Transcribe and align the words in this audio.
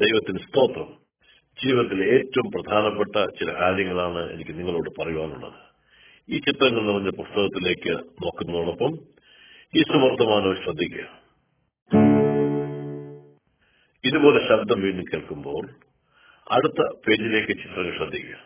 ദൈവത്തിന് 0.00 0.38
സ്തോത്രം. 0.38 0.96
ജീവിതത്തിലെ 1.64 2.04
ഏറ്റവും 2.14 2.50
പ്രധാനപ്പെട്ട 2.50 3.16
ചില 3.16 3.60
കാര്യങ്ങളാണ് 3.60 4.32
എനിക്ക് 4.32 4.50
നിങ്ങളോട് 4.50 5.00
പറയുവാനുള്ളത്. 5.00 5.52
ഈ 6.28 6.38
ചിത്രങ്ങൾ 6.38 6.82
നിറഞ്ഞ 6.82 7.10
പുസ്തകത്തിലേക്ക് 7.10 7.92
നോക്കുന്നതോടൊപ്പം 8.24 8.92
ഈ 9.76 9.82
സുവർത്തമാനവും 9.82 10.56
ശ്രദ്ധിക്കുക. 10.56 11.04
ഇതുപോലെ 14.04 14.48
ശബ്ദം 14.48 14.80
വീണ്ടും 14.80 15.04
കേൾക്കുമ്പോൾ 15.14 15.68
അടുത്ത 16.50 16.94
പേജിലേക്ക് 17.08 17.48
ചിത്രങ്ങൾ 17.48 17.96
ശ്രദ്ധിക്കുക. 17.96 18.36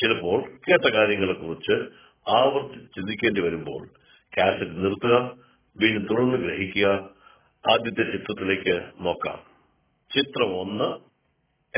ചിലപ്പോൾ 0.00 0.42
കേട്ട 0.42 0.94
കാര്യങ്ങളെക്കുറിച്ച് 0.94 1.72
ആവർത്തി 2.30 2.84
ചിന്തിക്കേണ്ടി 2.84 3.40
വരുമ്പോൾ 3.40 3.88
കാസറ്റ് 4.38 4.84
നിർത്തുക 4.84 5.38
വീണ്ടും 5.80 6.04
തുടർന്ന് 6.04 6.36
ഗ്രഹിക്കുക 6.36 7.10
ആദ്യത്തെ 7.70 8.02
ചിത്രത്തിലേക്ക് 8.02 8.90
നോക്കാം. 9.00 9.55
ചിത്രം 10.16 10.60
ഒന്ന്. 10.60 10.84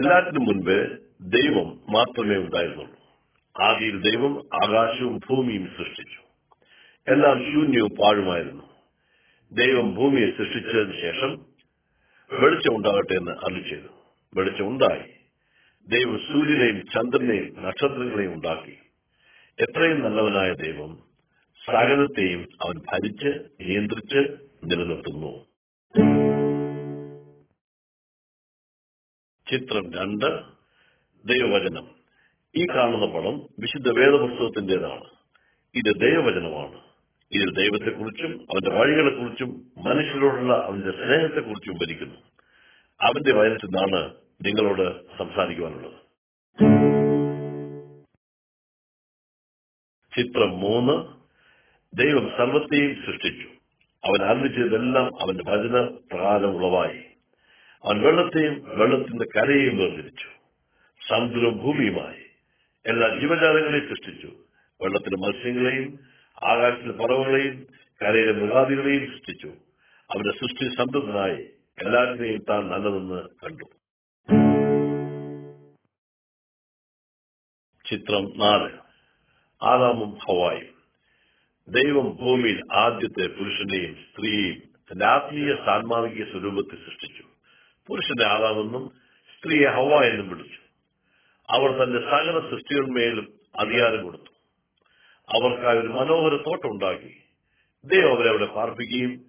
എല്ലാറ്റിനും 0.01 0.45
മുൻപ് 0.45 0.99
ദൈവം 1.21 1.81
മാത്രമേ 1.89 2.37
ഉണ്ടായിരുന്നുള്ളൂ. 2.37 2.99
ആദ്യം 3.63 4.01
ദൈവം 4.01 4.39
ആകാശവും 4.39 5.21
ഭൂമിയും 5.31 5.67
സൃഷ്ടിച്ചു. 5.67 6.21
എല്ലാം 7.11 7.53
ശൂന്യവും 7.53 7.91
പാഴുമായിരുന്നു. 7.91 8.63
ദൈവം 9.53 9.95
ഭൂമിയെ 9.95 10.31
സൃഷ്ടിച്ചതിന് 10.31 11.01
ശേഷം 11.01 11.47
വെളിച്ചം 12.41 12.77
ഉണ്ടാകട്ടെ 12.77 13.15
എന്ന് 13.15 13.31
അരുളി 13.31 13.69
ചെയ്തു. 13.69 13.89
വെളിച്ചം 14.35 14.69
ഉണ്ടായി. 14.69 15.11
ദൈവം 15.89 16.19
സൂര്യനെയും 16.19 16.83
ചന്ദ്രനെയും 16.83 17.63
നക്ഷത്രങ്ങളെയും 17.63 18.35
ഉണ്ടാക്കി. 18.35 18.79
എത്രയും 19.63 20.01
നല്ലവനായ 20.01 20.53
ദൈവം 20.53 20.99
സകലത്തെയും 21.67 22.41
അവൻ 22.41 22.79
ഭരിച്ച് 22.93 23.29
നിയന്ത്രിച്ച് 23.61 24.19
നിലനിർത്തുന്നു. 24.65 25.48
ചിത്രം 29.51 29.93
രണ്ട് 29.95 30.43
ദൈവവചനം. 31.29 31.89
ഈ 32.57 32.67
കാണുന്ന 32.67 33.07
പടം 33.07 33.39
വിശുദ്ധ 33.59 33.89
വേദപുസ്തകത്തിന്റേതാണ് 33.89 35.05
ഇത് 35.75 36.01
ദൈവവചനമാണ്. 36.01 36.81
ഇതിൽ 37.33 37.55
ദൈവത്തെക്കുറിച്ചും 37.55 38.47
അവന്റെ 38.51 38.71
വഴികളെക്കുറിച്ചും 38.71 39.73
മനുഷ്യരോടുള്ള 39.79 40.55
അവന്റെ 40.65 40.91
സ്നേഹത്തെക്കുറിച്ചും 40.91 41.75
ഭരിക്കുന്നു. 41.75 42.15
അവന്റെ 43.01 43.33
വചനത്തിൽ 43.33 43.67
നിന്നാണ് 43.67 44.15
നിങ്ങളോട് 44.47 45.17
സംസാരിക്കുവാനുള്ളത്. 45.19 46.09
ചിത്രം 50.17 50.51
മൂന്ന് 50.51 51.19
ദൈവം 51.97 52.31
സർവത്തെയും 52.39 52.95
സൃഷ്ടിച്ചു. 53.07 53.49
അവൻ 54.05 54.49
ചെയ്തതെല്ലാം 54.49 55.23
അവന്റെ 55.23 55.45
ഭജന 55.45 55.99
പ്രകാരം 56.13 56.57
ഉളവായി. 56.57 57.08
അവൻ 57.85 58.03
വെള്ളത്തെയും 58.03 58.79
വെള്ളത്തിന്റെ 58.79 59.25
കരയെയും 59.25 59.79
വേർതിരിച്ചു. 59.79 60.27
സമുദ്രവും 61.09 61.59
ഭൂമിയുമായി 61.59 62.23
എല്ലാ 62.87 63.09
ജീവജാലങ്ങളെയും 63.09 63.89
സൃഷ്ടിച്ചു. 63.89 64.27
വെള്ളത്തിലെ 64.83 65.17
മത്സ്യങ്ങളെയും 65.17 65.99
ആകാശത്തിലെ 66.51 66.93
പറവുകളെയും 66.93 67.67
കരയിലെ 68.03 68.33
മൃഗാദികളെയും 68.33 69.13
സൃഷ്ടിച്ചു. 69.13 69.47
അവന്റെ 70.11 70.31
സൃഷ്ടി 70.31 70.77
സമൃദ്ധനായി 70.77 71.51
എല്ലാറ്റിനെയും 71.79 72.45
താൻ 72.51 72.69
നല്ലതെന്ന് 72.69 73.29
കണ്ടു. 73.45 73.65
ചിത്രം 77.89 78.39
നാല്. 78.39 78.71
ആദാമും 79.63 80.15
ഹവായും. 80.15 80.79
ദൈവം 81.69 82.17
ഭൂമിയിൽ 82.17 82.63
ആദ്യത്തെ 82.73 83.27
പുരുഷനെയും 83.27 83.95
സ്ത്രീയെയും 83.95 84.63
തന്റെ 84.93 85.07
ആത്മീയ 85.07 85.55
സാൻമാർഗിക 85.67 86.25
സ്വരൂപത്തിൽ 86.25 86.79
സൃഷ്ടിച്ചു. 86.85 87.38
പുരുഷനെ 87.89 88.25
ആദാമെന്നും 88.25 88.93
സ്ത്രീയെ 89.39 89.69
ഹവ 89.69 90.05
എന്നും 90.05 90.29
വിളിച്ചു. 90.29 90.59
അവർ 91.51 91.71
തന്റെ 91.71 91.99
സകല 91.99 92.41
സൃഷ്ടിയുടെ 92.51 93.23
അധികാരം 93.59 94.03
കൊടുത്തു. 94.03 94.33
അവർക്കായി 95.29 95.79
ഒരു 95.79 95.89
മനോഹര 95.89 96.37
തോട്ടം 96.37 96.71
ഉണ്ടാക്കി 96.71 97.23
ദൈവം 97.85 98.17
അവരെ 98.17 98.29
അവിടെ 98.29 98.47
പാർപ്പിക്കുകയും 98.47 99.25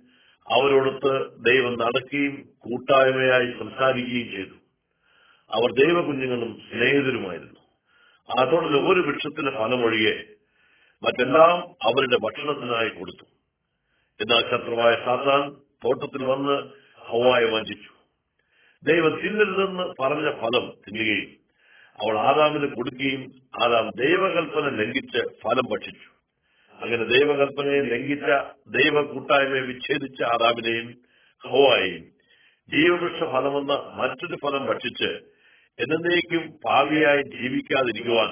അവരോടൊത്ത് 0.52 1.30
ദൈവം 1.46 1.80
നടക്കുകയും 1.80 2.50
കൂട്ടായ്മയായി 2.58 3.60
സംസാരിക്കുകയും 3.60 4.32
ചെയ്തു. 4.32 4.56
അവർ 5.54 5.86
ദൈവകുഞ്ഞുങ്ങളും 5.86 6.62
സ്നേഹിതരുമായിരുന്നു. 6.70 7.60
ആ 8.40 8.44
തോട്ടിൽ 8.44 8.80
ഒരു 8.80 9.00
വൃക്ഷത്തിന്റെ 9.00 9.52
ഫലമൊഴികെ 9.52 10.24
മറ്റെല്ലാം 11.04 11.58
അവരുടെ 11.70 12.18
ഭക്ഷണത്തിനായി 12.18 12.90
കൊടുത്തു. 12.90 13.24
എന്നാൽ 14.22 14.42
ശത്രുവായ 14.42 14.96
സാത്താൻ 15.06 15.50
തോട്ടത്തിൽ 15.54 16.26
വന്ന് 16.26 16.70
ഹവായെ 17.00 17.46
വഞ്ചിച്ചു. 17.46 17.99
ദൈവം 18.84 19.14
തിന്നരുതെന്ന് 19.22 19.86
പറഞ്ഞ 20.02 20.30
ഫലം 20.42 20.66
തിന്നുകയും 20.84 21.30
അവൾ 22.00 22.18
ആദാമിന് 22.20 22.76
കൊടുക്കുകയും 22.76 23.24
ആദാം 23.64 23.90
ദൈവകൽപ്പന 23.96 24.70
ലംഘിച്ച് 24.70 25.22
ഫലം 25.44 25.66
ഭക്ഷിച്ചു. 25.72 26.10
അങ്ങനെ 26.80 27.04
ദൈവകൽപ്പനയെ 27.04 27.82
ലംഘിച്ച 27.82 28.30
ദൈവ 28.78 29.02
കൂട്ടായ്മയെ 29.02 29.62
വിച്ഛേദിച്ച 29.62 30.24
ആദാമിനെയും 30.24 30.88
ഹോവായും 31.44 32.06
ജീവവൃക്ഷ 32.70 33.20
ഫലമെന്ന 33.20 33.74
മറ്റൊരു 33.96 34.38
ഫലം 34.44 34.66
ഭക്ഷിച്ച് 34.66 35.12
എന്നേക്കും 35.80 36.60
ഭാവിയായി 36.66 37.22
ജീവിക്കാതിരിക്കുവാൻ 37.22 38.32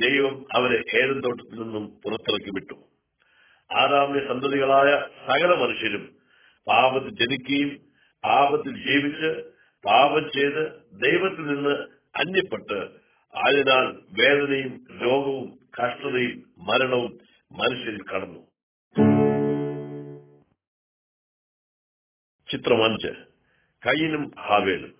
ദൈവം 0.00 0.46
അവരെ 0.52 0.78
ഏതൻ 0.96 1.20
തോട്ടത്തിൽ 1.20 1.58
നിന്നും 1.62 1.84
പുറത്തിറക്കി 2.04 2.50
വിട്ടു. 2.54 2.76
ആദാമിന്റെ 3.70 4.28
സന്തതികളായ 4.28 4.90
സകല 5.26 5.54
മനുഷ്യരും 5.54 6.04
പാപത്തിൽ 6.66 7.10
ജനിക്കുകയും 7.10 7.70
പാപത്തിൽ 8.24 8.74
ജീവിച്ച് 8.86 9.53
പാപം 9.84 10.30
ചെയ്ത് 10.30 10.72
ദൈവത്തിൽ 10.92 11.46
നിന്ന് 11.46 11.86
അന്യപ്പെട്ട് 12.16 12.74
ആയതിനാൽ 13.36 14.00
വേദനയും 14.22 14.86
രോഗവും 15.02 15.50
കഷ്ടതയും 15.50 16.44
മരണവും 16.58 17.18
മനുഷ്യരിൽ 17.52 18.02
കടന്നു. 18.02 18.40
ചിത്രം 22.50 22.84
അഞ്ച്. 22.84 23.08
കയ്യനും 23.86 24.32
ഹാവേലും. 24.40 24.94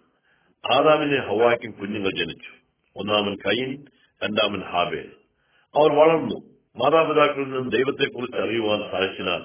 ആദാമിനെ 0.74 1.20
ഹവായ്ക്കും 1.26 1.70
കുഞ്ഞുങ്ങൾ 1.70 2.10
ജനിച്ചു. 2.10 2.50
ഒന്നാമൻ 2.96 3.36
കയ്യൻ 3.36 3.84
രണ്ടാമൻ 4.24 4.62
ഹാവേൽ. 4.62 5.12
അവർ 5.76 5.92
വളർന്നു. 5.92 6.54
മാതാപിതാക്കളിൽ 6.76 7.44
നിന്നും 7.44 7.68
ദൈവത്തെക്കുറിച്ച് 7.68 8.38
അറിയുവാൻ 8.38 8.90
സാധിച്ചാൽ 8.90 9.42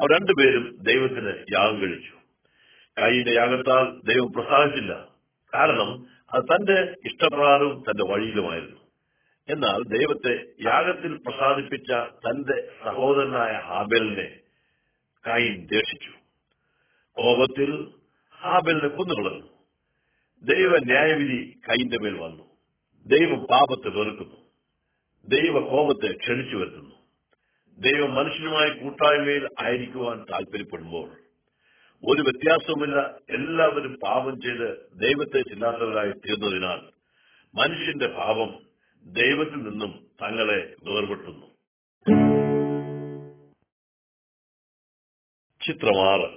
അവർ 0.00 0.14
രണ്ടുപേരും 0.14 0.76
ദൈവത്തിന് 0.82 1.44
യാഗം 1.52 1.80
കഴിച്ചു. 1.80 2.17
കയ്യിന്റെ 3.00 3.30
യാഗത്താൽ 3.30 4.12
ദൈവം 4.12 4.32
പ്രസാദിച്ചില്ല. 4.32 5.08
കാരണം 5.54 6.06
അത് 6.34 6.42
തന്റെ 6.44 6.94
ഇഷ്ടപ്രകാരവും 7.04 7.84
തന്റെ 7.90 8.04
വഴിയിലുമായിരുന്നു. 8.12 8.80
എന്നാൽ 9.48 9.98
ദൈവത്തെ 9.98 10.44
യാഗത്തിൽ 10.62 11.16
പ്രസാദിപ്പിച്ച 11.16 11.92
തന്റെ 11.92 12.68
സഹോദരനായ 12.84 13.52
ഹാബേലിനെ 13.52 14.38
കായിൻ 15.26 15.66
ദേഷിച്ചു 15.66 16.10
കോപത്തിൽ 17.12 17.90
ഹാബേലിനെ 18.40 18.88
കൊന്നുകളഞ്ഞു 18.88 19.48
ദൈവ 20.42 20.78
ന്യായവിധി 20.78 21.60
കൈന്റെ 21.68 21.98
മേൽ 21.98 22.18
വന്നു. 22.18 22.44
ദൈവം 23.06 23.46
പാപത്തെ 23.46 23.88
വെറുക്കുന്നു. 23.88 24.36
ദൈവ 25.28 25.60
കോപത്തെ 25.60 26.16
ക്ഷണിച്ചു 26.16 26.56
വരുത്തുന്നു. 26.56 26.94
ദൈവം 27.78 28.14
മനുഷ്യനുമായി 28.14 28.70
കൂട്ടായ്മയിൽ 28.70 29.48
ആയിരിക്കുവാൻ 29.64 30.26
താല്പര്യപ്പെടുമ്പോൾ 30.32 31.27
ഒരു 32.04 32.22
വ്യത്യാസവുമില്ല. 32.22 33.00
എല്ലാവരും 33.30 33.98
പാപം 34.02 34.40
ചെയ്ത് 34.40 34.90
ദൈവത്തെ 35.00 35.40
ചില്ലാത്തവരായി 35.40 36.10
തീർന്നതിനാൽ 36.10 36.92
മനുഷ്യന്റെ 37.54 38.06
പാപം 38.06 38.58
ദൈവത്തിൽ 39.12 39.56
നിന്നും 39.56 40.06
തങ്ങളെ 40.22 40.74
വേർപെട്ടുന്നു. 40.84 41.46
ചിത്രം 45.66 46.08
ആറ്. 46.08 46.30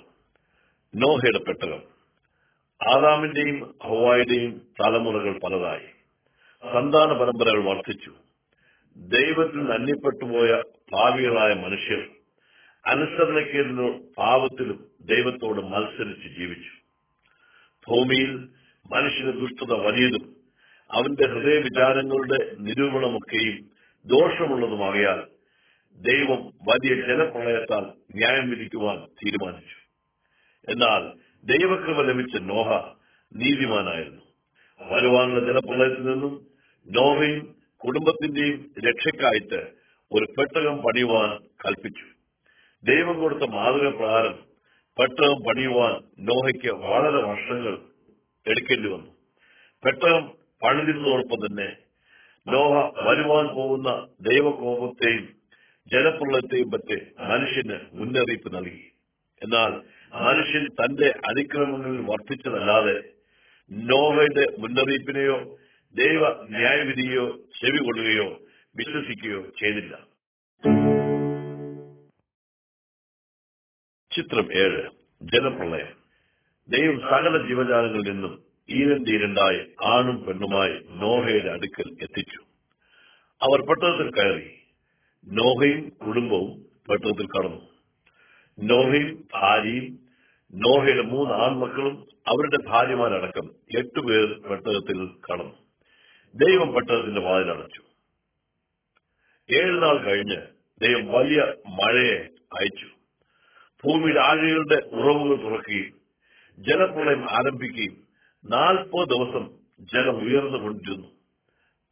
നോഹയുടെ 0.95 1.39
പെട്ടകം. 1.39 1.83
ആദാമിന്റെയും 2.95 3.75
ഹവായുടെയും 3.83 4.61
തലമുറകൾ 4.83 5.39
പലതായി. 5.39 5.87
സന്താന 6.73 7.13
പരമ്പരകൾ 7.13 7.63
വർദ്ധിച്ചു. 7.63 8.13
ദൈവത്തിൽ 8.97 9.63
നന്ദിപ്പെട്ടുപോയ 9.63 10.63
ഭാവികളായ 10.93 11.53
മനുഷ്യർ 11.53 12.20
അനുസരണക്കേടിനും 12.85 14.07
പാപത്തിലും 14.17 14.85
ദൈവത്തോട് 15.01 15.61
മത്സരിച്ച് 15.61 16.39
ജീവിച്ചു. 16.39 16.71
ഭൂമിയിൽ 17.87 18.31
മനുഷ്യന് 18.91 19.33
ദുഷ്ടത 19.33 19.73
വലിയതും 19.73 20.35
അവന്റെ 20.91 21.27
ഹൃദയവിചാരങ്ങളുടെ 21.27 22.55
നിരൂപണമൊക്കെയും 22.59 23.57
ദോഷമുള്ളതുമാകയാൽ 24.05 25.27
ദൈവം 25.95 26.45
വലിയ 26.47 27.01
ജനപ്രളയത്താൽ 27.01 27.83
ന്യായം 28.15 28.49
വിധിക്കുവാൻ 28.49 28.97
തീരുമാനിച്ചു. 28.97 29.81
എന്നാൽ 30.71 31.17
ദൈവകൃപ 31.45 32.01
ലഭിച്ച 32.01 32.35
നോഹ 32.35 32.93
നീതിമാനായിരുന്നു. 33.35 34.21
വരുവാനുള്ള 34.81 35.39
ജലപ്രളയത്തിൽ 35.39 36.03
നിന്നും 36.03 36.47
നോഹയും 36.89 37.55
കുടുംബത്തിന്റെയും 37.77 38.71
രക്ഷയ്ക്കായിട്ട് 38.87 39.71
ഒരു 40.11 40.25
പെട്ടകം 40.37 40.77
പണിയുവാൻ 40.77 41.29
കൽപ്പിച്ചു. 41.65 42.10
ദൈവം 42.83 43.19
കൊടുത്ത 43.19 43.45
മാതൃക 43.51 43.89
പ്രകാരം 43.95 44.35
പെട്ടകം 44.97 45.43
പണിയുവാൻ 45.47 45.93
നോഹയ്ക്ക് 46.19 46.71
വളരെ 46.85 47.19
വർഷങ്ങൾ 47.27 47.73
എടുക്കേണ്ടി 48.45 48.89
വന്നു. 48.89 49.11
പെട്ടകം 49.83 50.23
പണിതിരുന്നതോടൊപ്പം 50.63 51.39
തന്നെ 51.45 51.69
നോഹ 52.47 52.73
വരുവാൻ 53.07 53.45
പോകുന്ന 53.55 53.89
ദൈവകോപത്തെയും 54.21 55.25
ജലപ്രളയത്തെയും 55.91 56.71
പറ്റി 56.71 56.97
മനുഷ്യന് 57.29 57.77
മുന്നറിയിപ്പ് 57.93 58.55
നൽകി. 58.55 58.83
എന്നാൽ 59.41 59.71
മനുഷ്യൻ 60.13 60.65
തന്റെ 60.79 61.09
അതിക്രമങ്ങളിൽ 61.29 62.01
വർദ്ധിച്ചതല്ലാതെ 62.01 62.97
നോഹയുടെ 63.71 64.45
മുന്നറിയിപ്പിനെയോ 64.57 65.37
ദൈവ 65.95 66.23
ന്യായവിധിയോ 66.49 67.25
ചെവി 67.59 67.79
കൊള്ളുകയോ 67.83 68.27
വിശ്വസിക്കുകയോ 68.75 69.41
ചെയ്തില്ല. 69.59 69.93
ചിത്രം 74.11 74.53
ഏഴ് 74.53 74.89
ജലപ്രളയം 75.21 76.01
ദൈവം 76.69 76.99
സകല 76.99 77.47
ജീവജാലങ്ങളിൽ 77.47 78.11
നിന്നും 78.11 78.43
ഈരണ്ട് 78.69 79.09
ഈരണ്ടായി 79.09 79.59
ആണും 79.85 80.25
പെണ്ണുമായി 80.25 80.79
നോഹയുടെ 80.89 81.49
അടുക്കൽ 81.49 81.97
എത്തിച്ചു. 82.01 82.39
അവർ 83.41 83.61
പട്ടണത്തിൽ 83.61 84.11
കയറി. 84.11 84.49
നോഹയും 85.27 85.89
കുടുംബവും 85.89 86.65
പട്ടണത്തിൽ 86.89 87.27
കടന്നു. 87.27 87.71
നോഹയും 88.59 89.27
ഭാര്യയും 89.33 89.99
നോഹയുടെ 90.53 91.01
മൂന്ന് 91.01 91.33
ആൺമക്കളും 91.33 92.07
അവരുടെ 92.27 92.69
ഭാര്യമാരടക്കം 92.69 93.49
എട്ടുപേർ 93.77 94.49
പെട്ടകത്തിൽ 94.49 95.07
കടന്നു. 95.31 95.55
ദൈവം 96.35 96.73
പെട്ടകത്തിന്റെ 96.73 97.21
വാതിലടച്ചു 97.21 97.81
ഏഴ് 99.55 99.83
നാൾ 99.83 99.97
കഴിഞ്ഞ് 99.97 100.37
ദൈവം 100.81 101.07
വലിയ 101.07 101.39
മഴയെ 101.69 102.17
അയച്ചു. 102.59 103.00
ഭൂമിയുടെ 103.83 104.19
ആഴികളുടെ 104.19 104.75
ഉറവുകൾ 104.91 105.41
തുറക്കുകയും 105.41 105.93
ജലപ്രളയം 106.57 107.29
ആരംഭിക്കുകയും 107.29 107.95
നാൽപ്പത് 108.45 109.09
ദിവസം 109.09 109.45
ജലം 109.93 110.17
ഉയർന്നു 110.17 110.27
ഉയർന്നുകൊണ്ടിരുന്നു 110.27 111.07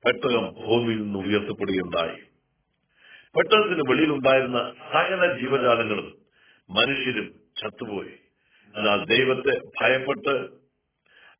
പെട്ടകം 0.03 0.53
ഭൂമിയിൽ 0.65 0.97
നിന്ന് 0.97 1.19
ഉയർത്തപ്പെടുകയുണ്ടായി. 1.19 2.17
പെട്ടകത്തിന് 3.35 3.83
വെളിയിലുണ്ടായിരുന്ന 3.91 4.73
സകല 4.93 5.39
ജീവജാലങ്ങളും 5.39 6.17
മനുഷ്യരും 6.69 7.27
ചത്തുപോയി. 7.57 8.13
എന്നാൽ 8.75 9.05
ദൈവത്തെ 9.05 9.61
ഭയപ്പെട്ട് 9.81 10.33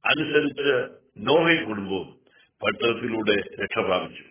അനുസരിച്ച് 0.06 0.75
നോഹയും 1.18 1.69
കുടുംബവും 1.69 2.19
പട്ടണത്തിലൂടെ 2.62 3.36
രക്ഷപ്രാപിച്ചു 3.63 4.24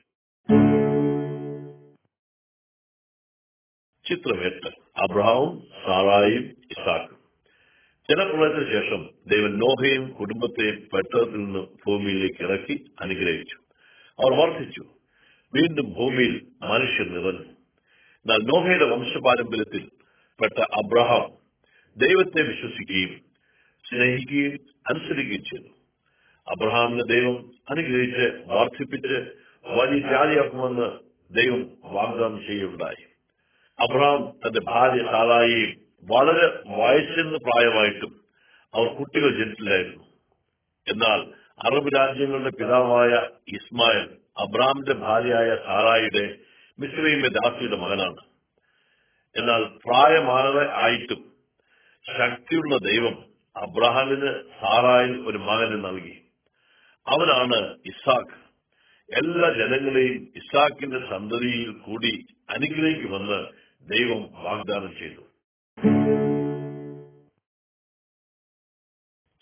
ചിത്രം 4.05 4.41
എട്ട് 4.45 4.71
അബ്രഹാവും 4.99 5.67
സാറായും 5.87 6.45
ഇസാക്കും. 6.45 7.19
ജലപ്രളയത്തിന് 8.11 8.73
ശേഷം 8.73 9.11
ദൈവൻ 9.27 9.59
നോഹയും 9.59 10.11
കുടുംബത്തെയും 10.13 10.89
പെട്ടത്തിൽ 10.95 11.37
നിന്ന് 11.37 11.59
ഭൂമിയിലേക്ക് 11.87 12.45
ഇറക്കി 12.45 12.85
അനുഗ്രഹിച്ചു. 13.01 13.57
അവർ 14.23 14.35
വർദ്ധിച്ചു. 14.35 14.85
വീണ്ടും 15.55 15.93
ഭൂമിയിൽ 15.93 16.47
മനുഷ്യർ 16.63 17.09
നിറഞ്ഞു 17.09 17.53
എന്നാൽ 18.19 18.37
നോഹയുടെ 18.37 18.85
വംശപാരമ്പര്യത്തിൽ 18.85 19.91
പെട്ട 20.41 20.61
അബ്രഹാം 20.61 21.31
ദൈവത്തെ 21.97 22.43
വിശ്വസിക്കുകയും 22.43 23.21
സ്നേഹിക്കുകയും 23.89 24.59
അനുസരിക്കുകയും 24.91 25.45
ചെയ്തു. 25.45 25.69
അബ്രഹാമിനെ 26.49 27.03
ദൈവം 27.15 27.53
അനുഗ്രഹിച്ച് 27.71 28.43
വർദ്ധിപ്പിച്ച് 28.47 29.33
വലിയ 29.67 30.01
ജാതിയാക്കുമെന്ന് 30.01 30.91
ദൈവം 31.35 31.71
വാഗ്ദാനം 31.85 32.47
ചെയ്യുകയുണ്ടായി. 32.47 33.08
അബ്രഹാം 33.81 34.31
തന്റെ 34.31 34.61
ഭാര്യ 34.65 35.03
സാറായിയും 35.03 35.89
വളരെ 36.05 36.47
വയസ്സെന്ന് 36.67 37.39
പ്രായമായിട്ടും 37.39 38.21
അവർ 38.75 38.87
കുട്ടികൾ 38.87 39.39
ജനിച്ചില്ലായിരുന്നു. 39.39 40.05
എന്നാൽ 40.87 41.21
അറബ് 41.67 41.89
രാജ്യങ്ങളുടെ 41.99 42.51
പിതാവായ 42.51 43.11
ഇസ്മായിൽ 43.49 44.19
അബ്രാമിന്റെ 44.39 44.95
ഭാര്യയായ 44.95 45.57
സാറായിയുടെ 45.67 46.39
മിശ്രീമെ 46.79 47.29
ദാസിയുടെ 47.29 47.77
മകനാണ്. 47.77 48.17
എന്നാൽ 49.37 49.65
പ്രായമാകെ 49.65 50.69
ആയിട്ടും 50.73 51.33
ശക്തിയുള്ള 52.19 52.77
ദൈവം 52.77 53.25
അബ്രഹാമിന് 53.57 54.43
സാറായിൽ 54.61 55.21
ഒരു 55.27 55.39
മകന് 55.39 55.85
നൽകി. 55.85 56.17
അവനാണ് 57.07 57.79
ഇസാഖ് 57.87 58.49
എല്ലാ 59.09 59.49
ജനങ്ങളെയും 59.51 60.33
ഇസാഖിന്റെ 60.37 60.99
സന്തതിയിൽ 61.11 61.71
കൂടി 61.73 62.27
അനുഗ്രഹിക്കുമെന്ന് 62.51 63.58
ദൈവം 63.91 64.43
വാഗ്ദാനം 64.43 64.95
ചെയ്തു. 64.99 65.21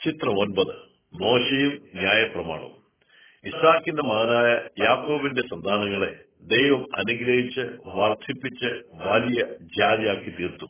ചിത്രം 0.04 0.38
ഒൻപത് 0.38 0.76
മോശയും 1.14 1.88
ന്യായപ്രമാണവും. 1.94 2.82
ഇസാക്കിന്റെ 3.44 4.02
മകനായ 4.02 4.52
യാക്കോബിന്റെ 4.84 5.42
സന്താനങ്ങളെ 5.42 6.24
ദൈവം 6.42 6.96
അനുഗ്രഹിച്ച് 6.96 7.60
വർദ്ധിപ്പിച്ച് 7.84 8.66
വലിയ 8.92 9.46
ജാതിയാക്കി 9.60 10.30
തീർത്തു. 10.30 10.64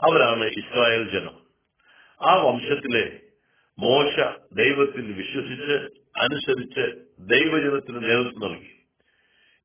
അവരാണ് 0.00 0.44
ഇസ്രായേൽ 0.44 1.10
ജനം. 1.10 1.40
ആ 2.28 2.34
വംശത്തിലെ 2.34 3.20
മോശ 3.78 4.14
ദൈവത്തിൽ 4.52 5.12
വിശ്വസിച്ച് 5.12 6.00
അനുസരിച്ച് 6.18 7.04
ദൈവജനത്തിന് 7.20 8.04
നേതൃത്വം 8.04 8.52
നൽകി. 8.52 8.80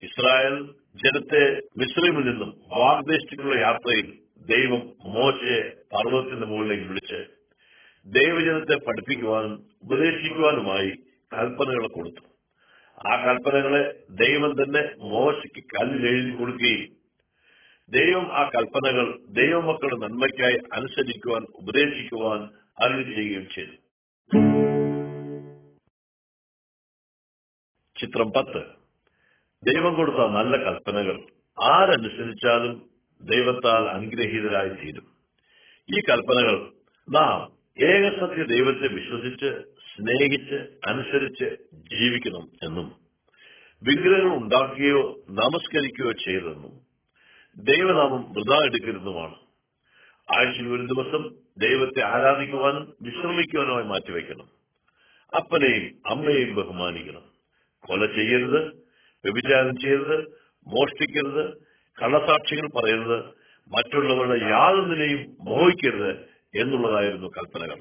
ഇസ്രായേൽ 0.04 0.83
ജനത്തെ 0.96 1.60
മിശ്രമിൽ 1.78 2.30
നിന്നും 2.30 2.62
വാഗ്ദേശിക്കുള്ള 2.68 3.60
യാത്രയിൽ 3.60 4.20
ദൈവം 4.42 4.94
മോശയെ 5.06 5.62
പർവതത്തിന്റെ 5.94 6.48
മുകളിലേക്ക് 6.48 6.84
വിളിച്ച് 6.84 7.26
ദൈവജനത്തെ 8.06 8.86
പഠിപ്പിക്കുവാനും 8.86 9.70
ഉപദേശിക്കുവാനുമായി 9.84 10.90
കൽപ്പനകൾ 11.34 11.88
കൊടുത്തു. 11.88 12.28
ആ 13.08 13.26
കൽപ്പനകളെ 13.26 14.04
ദൈവം 14.10 14.64
തന്നെ 14.64 14.96
മോശയ്ക്ക് 14.98 15.64
കല്ലിൽ 15.64 16.10
എഴുതി 16.10 16.38
കൊടുക്കുകയും 16.38 17.04
ദൈവം 17.90 18.34
ആ 18.34 18.50
കൽപ്പനകൾ 18.50 19.20
ദൈവമക്കളുടെ 19.30 20.08
നന്മയ്ക്കായി 20.08 20.60
അനുസരിക്കുവാൻ 20.74 21.44
ഉപദേശിക്കുവാൻ 21.56 22.50
അരുളി 22.80 23.04
ചെയ്യുകയും 23.04 23.48
ചെയ്തു. 23.56 23.76
ചിത്രം 28.00 28.32
പത്ത്. 28.32 28.83
ദൈവം 29.64 29.96
കൊടുത്ത 29.96 30.16
നല്ല 30.16 30.58
കൽപ്പനകൾ 30.58 31.24
ആരനുസരിച്ചാലും 31.64 32.90
ദൈവത്താൽ 33.22 33.84
അനുഗ്രഹീതരായി 33.84 34.70
തീരും. 34.70 35.08
ഈ 35.98 36.00
കൽപ്പനകൾ 36.00 36.72
നാം 37.10 37.52
ഏകസത്യ 37.86 38.44
ദൈവത്തെ 38.44 38.88
വിശ്വസിച്ച് 38.88 39.62
സ്നേഹിച്ച് 39.62 40.56
അനുസരിച്ച് 40.90 41.46
ജീവിക്കണം 41.76 42.70
എന്നും 42.70 42.92
വിഗ്രഹങ്ങൾ 43.84 44.36
ഉണ്ടാക്കുകയോ 44.38 45.24
നമസ്കരിക്കുകയോ 45.30 46.12
ചെയ്തെന്നും 46.12 46.80
ദൈവനാമം 47.58 48.34
വൃതാ 48.34 48.60
എടുക്കരുതുമാണ്. 48.66 49.36
ആഴ്ചയിൽ 50.38 50.68
ഒരു 50.68 50.82
ദിവസം 50.82 51.30
ദൈവത്തെ 51.58 52.02
ആരാധിക്കുവാനും 52.02 52.94
വിശ്രമിക്കുവാനുമായി 53.02 53.84
മാറ്റിവെക്കണം. 53.84 54.46
അപ്പനെയും 55.36 55.92
അമ്മയെയും 56.08 56.56
ബഹുമാനിക്കണം. 56.56 57.22
കൊല 57.80 58.06
ചെയ്യരുത്. 58.06 58.83
വ്യഭിചാരം 59.26 59.76
ചെയ്യരുത് 59.76 60.18
മോഷ്ടിക്കരുത് 60.68 61.58
കള്ളസാക്ഷികൾ 62.02 62.68
പറയരുത് 62.68 63.26
മറ്റുള്ളവരുടെ 63.68 64.46
യാതൊന്നിനെയും 64.46 65.38
മോഹിക്കരുത് 65.40 66.16
എന്നുള്ളതായിരുന്നു 66.60 67.28
കൽപ്പനകൾ. 67.28 67.76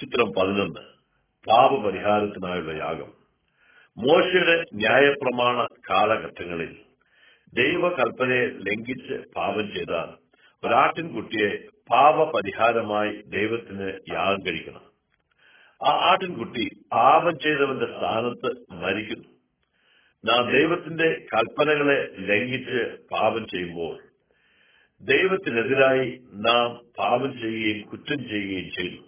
ചിത്രം 0.00 0.32
പതിനൊന്ന്. 0.32 0.80
പാപപരിഹാരത്തിനായുള്ള 1.48 2.72
യാഗം. 2.72 3.12
മോശയുടെ 3.98 4.64
ന്യായപ്രമാണ 4.74 5.66
കാലഘട്ടങ്ങളിൽ 5.90 6.78
ദൈവകൽപ്പനയെ 7.54 8.46
ലംഘിച്ച് 8.46 9.28
പാപം 9.36 9.74
ചെയ്താൽ 9.74 10.26
ഒരാട്ടിൻകുട്ടിയെ 10.66 11.68
പാപപരിഹാരമായി 11.90 13.22
ദൈവത്തിന് 13.26 14.14
യാഗം 14.14 14.46
കഴിക്കണം. 14.46 14.95
ആ 15.80 15.90
ആട്ടിൻകുട്ടി 16.10 16.64
പാപം 16.92 17.38
ചെയ്തവന്റെ 17.38 17.86
സ്ഥാനത്ത് 17.86 18.50
മരിക്കുന്നു. 18.82 19.28
നാം 20.24 20.50
ദൈവത്തിന്റെ 20.50 21.08
കൽപ്പനകളെ 21.32 21.98
ലംഘിച്ച് 22.18 22.80
പാപം 23.12 23.46
ചെയ്യുമ്പോൾ 23.46 23.94
ദൈവത്തിനെതിരായി 25.00 26.06
നാം 26.32 26.68
പാപം 26.98 27.38
ചെയ്യുകയും 27.38 27.88
കുറ്റം 27.88 28.28
ചെയ്യുകയും 28.28 28.70
ചെയ്തു 28.70 29.02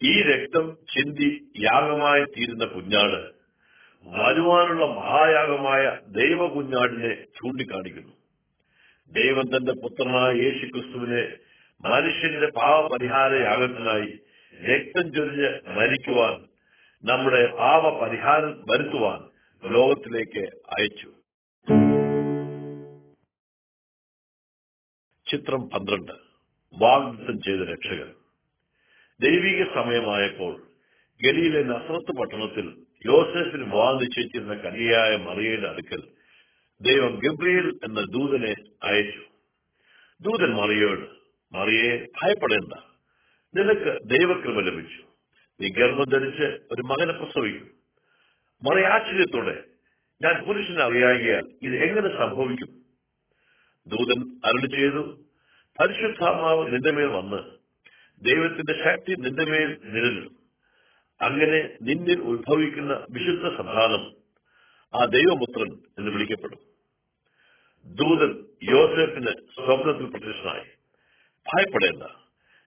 ഈ 0.00 0.22
രക്തം 0.22 0.76
ചിന്തി 0.88 1.28
യാഗമായി 1.60 2.24
തീരുന്ന 2.24 2.64
കുഞ്ഞാട് 2.64 3.20
വരുവാനുള്ള 4.06 4.86
മഹായാഗമായ 4.86 5.82
ദൈവ 6.08 6.46
കുഞ്ഞാടിനെ 6.46 7.10
ചൂണ്ടിക്കാണിക്കുന്നു. 7.36 8.14
ദൈവം 9.12 9.46
തന്റെ 9.46 9.72
പുത്രനായ 9.72 10.32
യേശു 10.42 10.66
ക്രിസ്തുവിനെ 10.66 11.22
മനുഷ്യന്റെ 11.80 12.46
പാപപരിഹാര 12.50 13.32
യാഗത്തിനായി 13.42 14.10
രക്തം 14.64 15.14
ചൊരിഞ്ഞ് 15.14 15.76
മരിക്കുവാൻ 15.76 16.40
നമ്മുടെ 17.04 17.46
പാപപരിഹാരം 17.46 18.64
വരുത്തുവാൻ 18.70 19.30
ലോകത്തിലേക്ക് 19.72 20.56
അയച്ചു. 20.78 21.06
ചിത്രം 25.30 25.70
പന്ത്രണ്ട്. 25.70 26.12
വാഗ്ദത്തം 26.78 27.40
ചെയ്ത 27.40 27.60
രക്ഷകൻ. 27.60 28.14
ദൈവിക 29.20 29.64
സമയമായപ്പോൾ 29.74 30.62
ഗലിയിലെ 31.24 31.62
നസ്രത്ത് 31.62 32.18
പട്ടണത്തിൽ 32.18 32.76
യോസഫിന് 33.06 33.64
വിവാഹം 33.64 33.96
നിശ്ചയിച്ചിരുന്ന 33.96 34.54
കന്യയായ 34.54 35.16
മറിയയുടെ 35.16 35.68
അടുക്കൽ 35.68 36.02
ദൈവം 36.80 37.18
ഗബ്രിയേൽ 37.18 37.68
എന്ന 37.84 38.00
ദൂതനെ 38.00 38.54
അയച്ചു. 38.82 39.20
ദൂതൻ 40.20 40.54
മറിയോട് 40.54 41.08
മറിയെ 41.52 42.06
ഭയപ്പെടേണ്ട. 42.22 42.89
നിനക്ക് 43.56 43.98
ദൈവകൃപ 44.04 44.60
ലഭിച്ചു. 44.60 45.02
നീ 45.60 45.68
ഗർഭം 45.68 46.04
ധരിച്ച് 46.04 46.44
ഒരു 46.44 46.82
മകനെ 46.82 47.12
പ്രസവിക്കും. 47.12 47.70
മറിയ 48.62 48.86
ആശ്ചര്യത്തോടെ 48.86 49.64
ഞാൻ 50.22 50.44
പുരുഷനെ 50.44 50.82
അറിയാകിയാൽ 50.82 51.44
ഇത് 51.62 51.74
എങ്ങനെ 51.74 52.18
സംഭവിക്കും? 52.18 52.80
ദൂതൻ 53.86 54.40
അരുളി 54.44 54.66
ചെയ്തു 54.66 55.20
പരിശുദ്ധാത്മാവ് 55.80 56.72
നിന്റെ 56.72 56.90
മേൽ 56.90 57.06
വന്ന് 57.06 57.36
ദൈവത്തിന്റെ 58.24 58.72
ശക്തി 58.84 59.14
നിന്റെ 59.20 59.44
മേൽ 59.44 59.80
നിലനിൽക്കും. 59.84 60.36
അങ്ങനെ 61.22 61.76
നിന്നിൽ 61.82 62.20
ഉത്ഭവിക്കുന്ന 62.20 63.06
വിശുദ്ധ 63.10 63.56
സന്താനം 63.56 64.12
ആ 64.94 65.04
ദൈവപുത്രൻ 65.04 65.72
എന്ന് 65.98 66.10
വിളിക്കപ്പെടും. 66.10 66.58
ദൂതൻ 67.84 68.44
യോസഫിന് 68.62 69.32
സ്വപ്നത്തിൽ 69.54 70.04
പ്രത്യക്ഷനായി. 70.04 70.64
ഭയപ്പെടേണ്ട 71.46 72.19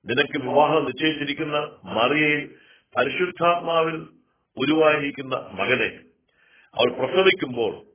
നിനക്ക് 0.06 0.40
വിവാഹം 0.40 0.86
നിശ്ചയിച്ചിരിക്കുന്ന 0.86 1.58
മറിയയിൽ 1.84 2.56
പരിശുദ്ധാത്മാവിൽ 2.98 4.08
ഉരുവായിരിക്കുന്ന 4.58 5.36
മകനെ 5.36 6.00
അവൾ 6.66 6.92
പ്രസവിക്കുമ്പോൾ 6.92 7.86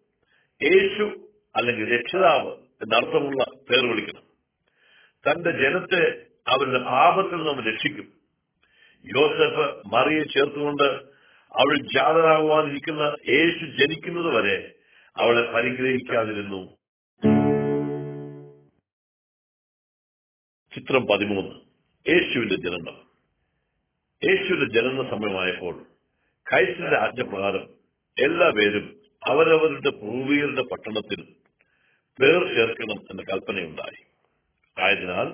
യേശു 0.62 1.28
അല്ലെങ്കിൽ 1.56 2.00
രക്ഷിതാവ് 2.00 2.50
എന്നർത്ഥമുള്ള 2.52 3.44
പേർ 3.70 3.86
വിളിക്കണം. 3.86 4.22
തന്റെ 5.28 5.50
ജനത്തെ 5.50 6.26
അവരുടെ 6.48 6.78
പാപത്തിൽ 6.78 7.36
നിന്ന് 7.36 7.72
രക്ഷിക്കും. 7.72 8.12
യോസഫ് 9.16 9.94
മറിയെ 9.94 10.22
ചേർത്തുകൊണ്ട് 10.22 10.88
അവൾ 11.52 11.76
ജാതരാകുവാനിരിക്കുന്ന 11.76 13.16
യേശു 13.28 13.64
ജനിക്കുന്നത് 13.64 14.34
വരെ 14.34 14.74
അവളെ 15.16 15.52
പരിഗ്രഹിക്കാതിരുന്നു. 15.52 16.76
ചിത്രം 20.74 21.06
പതിമൂന്ന്. 21.06 21.67
യേശുവിന്റെ 22.06 22.54
ജനനം. 22.54 22.96
യേശുവിന്റെ 24.24 24.80
ജനന 24.80 25.10
സമയമായപ്പോൾ 25.10 25.86
ക്രൈസ്തന്റെ 26.50 26.96
ആജ്ഞപ്രകാരം 26.96 27.68
എല്ലാപേരും 28.18 28.96
അവരവരുടെ 29.26 29.90
പൂർവീകരുടെ 29.90 30.62
പട്ടണത്തിൽ 30.62 31.22
പേർ 32.20 32.54
ചേർക്കണം 32.54 33.00
എന്ന 33.10 33.22
കൽപ്പനയുണ്ടായി. 33.22 34.00
ആയതിനാൽ 34.80 35.28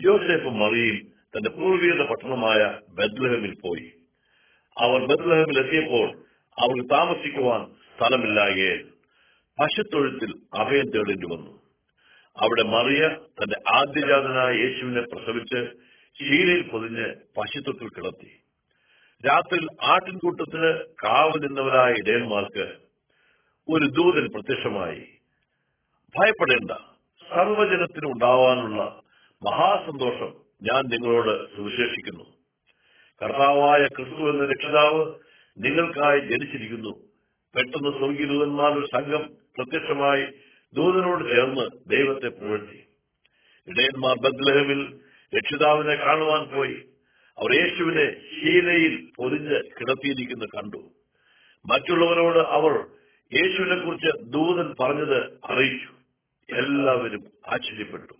യോസേഫ് 0.00 0.44
മറിയും 0.44 0.96
തന്റെ 1.36 1.50
പൂർവീകരുടെ 1.50 2.04
പട്ടണമായ 2.04 2.80
ബദ്ലഹമിൽ 2.88 3.54
പോയി. 3.60 3.92
അവർ 4.78 5.00
ബദ്ലഹമിൽ 5.06 5.58
എത്തിയപ്പോൾ 5.58 6.08
അവർക്ക് 6.58 6.90
താമസിക്കുവാൻ 6.90 7.66
സ്ഥലമില്ലായേ 7.96 8.82
പശുത്തൊഴുത്തിൽ 9.60 10.30
അഭയം 10.54 10.90
തേടേണ്ടി 10.90 11.26
വന്നു. 11.34 11.62
അവിടെ 12.36 12.62
മറിയ 12.62 13.08
തന്റെ 13.08 13.70
ആദ്യജാതനായ 13.72 14.54
യേശുവിനെ 14.54 15.00
പ്രസവിച്ച് 15.00 15.91
ശീലയിൽ 16.18 16.68
പൊതിഞ്ഞ് 16.68 17.14
പശുത്വത്തിൽ 17.36 17.88
കിടത്തി. 17.88 18.30
രാത്രി 19.26 19.66
ആട്ടിൻകൂട്ടത്തിന് 19.82 20.84
കാവൽ 21.04 21.40
നിന്നവരായ 21.40 21.92
ഇടയന്മാർക്ക് 21.92 22.76
ഒരു 23.68 23.84
ദൂതൻ 23.84 24.28
പ്രത്യക്ഷമായി 24.32 25.00
ഭയപ്പെടേണ്ട 26.18 26.70
സർവജനത്തിന് 27.30 28.06
ഉണ്ടാവാനുള്ള 28.06 29.02
മഹാസന്തോഷം 29.42 30.32
ഞാൻ 30.62 30.84
നിങ്ങളോട് 30.88 31.56
സുവിശേഷിക്കുന്നു. 31.56 32.24
കർത്താവായ 33.22 33.86
ക്രിസ്തു 33.86 34.30
എന്ന 34.30 34.44
രക്ഷിതാവ് 34.44 35.14
നിങ്ങൾക്കായി 35.58 36.20
ജനിച്ചിരിക്കുന്നു. 36.20 36.92
പെട്ടെന്ന് 37.54 37.98
സ്വർഗീയദൂതന്മാരുടെ 37.98 38.86
സംഘം 38.86 39.30
പ്രത്യക്ഷമായി 39.56 40.26
ദൂതനോട് 40.74 41.24
ചേർന്ന് 41.24 41.90
ദൈവത്തെ 41.90 42.28
പുകഴ്ത്തി. 42.28 42.80
ഇടയന്മാർ 43.68 44.16
ബദ്ലഹമിൽ 44.16 45.11
രക്ഷിതാവിനെ 45.36 45.94
കാണുവാൻ 45.94 46.48
പോയി. 46.48 46.88
അവർ 47.38 47.54
യേശുവിനെ 47.54 48.12
ശീലയിൽ 48.12 49.10
പൊതിഞ്ഞ് 49.16 49.60
കിടത്തിയിരിക്കുന്നു 49.80 50.44
കണ്ടു. 50.44 50.92
മറ്റുള്ളവരോട് 51.66 52.38
അവർ 52.38 52.86
യേശുവിനെ 53.34 53.84
കുറിച്ച് 53.84 54.08
ദൂതൻ 54.22 54.74
പറഞ്ഞത് 54.80 55.38
അറിയിച്ചു. 55.44 55.88
എല്ലാവരും 56.54 57.24
ആശ്ചര്യപ്പെട്ടു. 57.48 58.12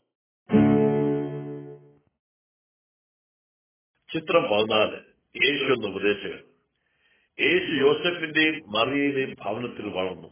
ചിത്രം 4.12 4.42
പതിനാല്. 4.42 5.00
യേശു 5.44 5.64
എന്ന 5.64 5.86
ഉപദേശകൻ. 5.86 6.44
യേശു 7.40 7.72
യോസഫിന്റെയും 7.72 8.62
മറിയയുടെയും 8.72 9.36
ഭവനത്തിൽ 9.44 9.88
വളർന്നു. 9.88 10.28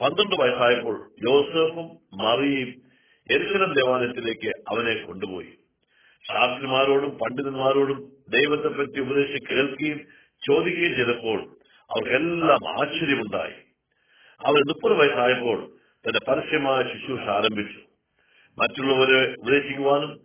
പന്ത്രണ്ട് 0.00 0.34
വയസ്സായപ്പോൾ 0.42 1.10
യോസഫും 1.28 1.88
മറിയയും 2.24 2.82
എരിശനം 3.30 3.72
ദേവാലയത്തിലേക്ക് 3.72 4.48
അവനെ 4.68 5.06
കൊണ്ടുപോയി. 5.06 5.61
ശാസ്ത്രിമാരോടും 6.28 7.18
പണ്ഡിതന്മാരോടും 7.18 8.12
ദൈവത്തെ 8.28 8.68
പറ്റി 8.68 9.00
ഉപദേശം 9.00 9.38
കേൾക്കുകയും 9.50 9.98
ചോദിക്കുകയും 10.46 10.96
ചെയ്തപ്പോൾ 10.96 11.56
അവർക്കെല്ലാം 11.82 12.68
ആശ്ചര്യമുണ്ടായി. 12.68 13.52
അവർ 14.46 14.60
മുപ്പത് 14.60 14.92
വയസ്സായപ്പോൾ 14.92 15.72
തന്റെ 16.06 16.20
പരസ്യമായ 16.28 16.82
ശുശ്രൂഷ 16.82 17.20
ആരംഭിച്ചു. 17.20 17.80
മറ്റുള്ളവരെ 18.58 19.34
ഉപദേശിക്കുവാനും 19.34 20.20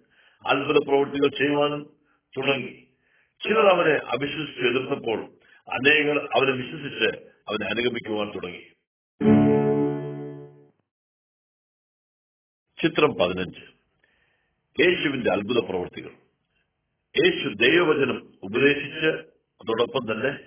അത്ഭുത 0.48 0.77
പ്രവൃത്തികൾ 0.88 1.27
ചെയ്യുവാനും 1.27 1.89
തുടങ്ങി. 2.38 2.88
ചിലർ 3.44 3.68
അവനെ 3.68 3.94
അവിശ്വസിച്ച് 3.94 4.62
എതിർത്തപ്പോൾ 4.62 5.20
അനേകർ 5.70 6.30
അവനെ 6.36 6.51
വിശ്വസിച്ച് 6.51 7.25
അവനെ 7.48 7.66
അനുഗമിക്കുവാൻ 7.66 8.32
തുടങ്ങി. 8.36 8.62
ചിത്രം 12.82 13.13
പതിനഞ്ച്. 13.13 13.77
യേശുവിന്റെ 14.79 15.31
അത്ഭുത 15.31 15.69
പ്രവൃത്തികൾ. 15.69 16.10
യേശു 17.24 17.48
ദൈവവചനം 17.48 18.34
ഉപദേശിച്ച് 18.43 19.07
അതോടൊപ്പം 19.62 20.12
തന്നെ 20.12 20.39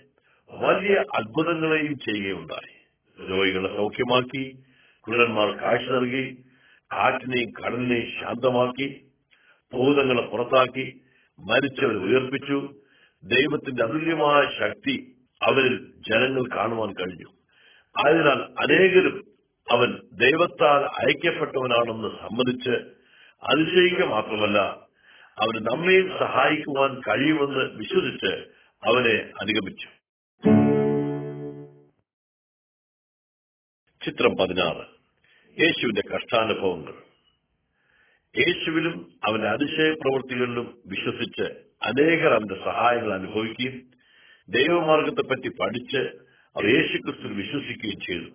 വലിയ 0.51 1.05
അത്ഭുതങ്ങളെയും 1.15 1.99
ചെയ്യുകയുണ്ടായി. 1.99 2.81
രോഗികളെ 3.31 3.77
സൗഖ്യമാക്കി 3.77 4.57
കുരുടന്മാർ 5.01 5.51
കാഴ്ച 5.51 5.91
നൽകി 5.91 6.45
കാറ്റിനെയും 6.93 7.51
കടലിനെയും 7.51 8.11
ശാന്തമാക്കി 8.21 9.05
ഭൂതങ്ങളെ 9.75 10.27
പുറത്താക്കി 10.27 11.01
മരിച്ചവരെ 11.39 11.97
ഉയർപ്പിച്ചു. 11.97 12.75
ദൈവത്തിന്റെ 13.25 13.85
അതുല്യമായ 13.85 14.59
ശക്തി 14.59 15.17
അവരിൽ 15.43 15.93
ജനങ്ങൾ 16.09 16.57
കാണുവാൻ 16.57 16.93
കഴിഞ്ഞു. 16.93 17.29
ആയതിനാൽ 18.05 18.63
അനേകരും 18.63 19.25
അവൻ 19.71 20.01
ദൈവത്താൽ 20.13 20.85
അയക്കപ്പെട്ടവനാണെന്ന് 20.85 22.09
സമ്മതിച്ച് 22.09 23.00
അതിശയിക്കുക 23.43 24.05
മാത്രമല്ല 24.05 24.59
അവന് 25.39 25.67
നമ്മയും 25.67 26.09
സഹായിക്കുവാൻ 26.19 26.95
കഴിയുമെന്ന് 26.95 27.75
വിശ്വസിച്ച് 27.75 28.35
അവനെ 28.85 29.33
അനുഗമിച്ചു. 29.41 29.89
ചിത്രം 34.05 34.37
പതിനാറ്. 34.37 35.01
യേശുവിന്റെ 35.61 36.03
കഷ്ടാനുഭവങ്ങൾ. 36.17 36.95
യേശുവിലും 38.39 39.13
അവന്റെ 39.25 39.49
അതിശയ 39.49 39.95
പ്രവൃത്തികളിലും 39.95 40.79
വിശ്വസിച്ച് 40.87 41.43
അനേകർ 41.83 42.33
അവന്റെ 42.33 42.55
സഹായങ്ങൾ 42.55 43.15
അനുഭവിക്കുകയും 43.15 43.91
ദൈവമാർഗത്തെപ്പറ്റി 44.49 45.49
പഠിച്ച് 45.49 45.99
അവർ 46.57 46.67
യേശുക്രിസ്തു 46.67 47.29
വിശ്വസിക്കുകയും 47.29 48.01
ചെയ്തു. 48.01 48.31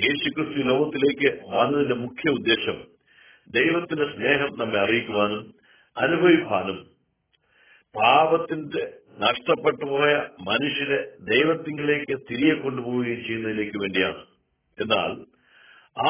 യേശുക്രിസ്തു 0.00 0.62
ലോകത്തിലേക്ക് 0.62 1.42
വന്നതിന്റെ 1.46 1.94
മുഖ്യ 1.94 2.30
ഉദ്ദേശം 2.30 2.91
ദൈവത്തിന്റെ 3.54 4.16
സ്നേഹം 4.16 4.58
നമ്മെ 4.58 4.80
അറിയിക്കുവാനും 4.80 5.54
അനുഭവിക്കാനും 5.96 6.86
പാപത്തിന്റെ 7.96 8.92
നഷ്ടപ്പെട്ടു 9.18 9.84
പോയ 9.84 10.28
മനുഷ്യരെ 10.40 11.08
ദൈവത്തിങ്കിലേക്ക് 11.20 12.18
തിരികെ 12.30 12.54
കൊണ്ടുപോവുകയും 12.54 13.24
ചെയ്യുന്നതിലേക്ക് 13.24 13.78
വേണ്ടിയാണ്. 13.78 14.26
എന്നാൽ 14.80 15.24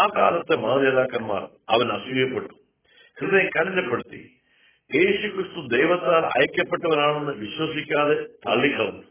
ആ 0.01 0.09
കാലത്തെ 0.17 0.57
മതനേതാക്കന്മാർ 0.57 1.49
അവൻ 1.69 1.93
അസൂയപ്പെട്ടു. 1.93 2.55
ഹൃദയം 3.21 3.51
കഠിനപ്പെടുത്തി. 3.61 4.37
യേശുക്രിസ്തു 4.95 5.69
ദൈവത്താൽ 5.77 6.27
അയക്കപ്പെട്ടവനാണെന്ന് 6.27 7.33
വിശ്വസിക്കാതെ 7.33 8.15
തള്ളിക്കളഞ്ഞു. 8.15 9.03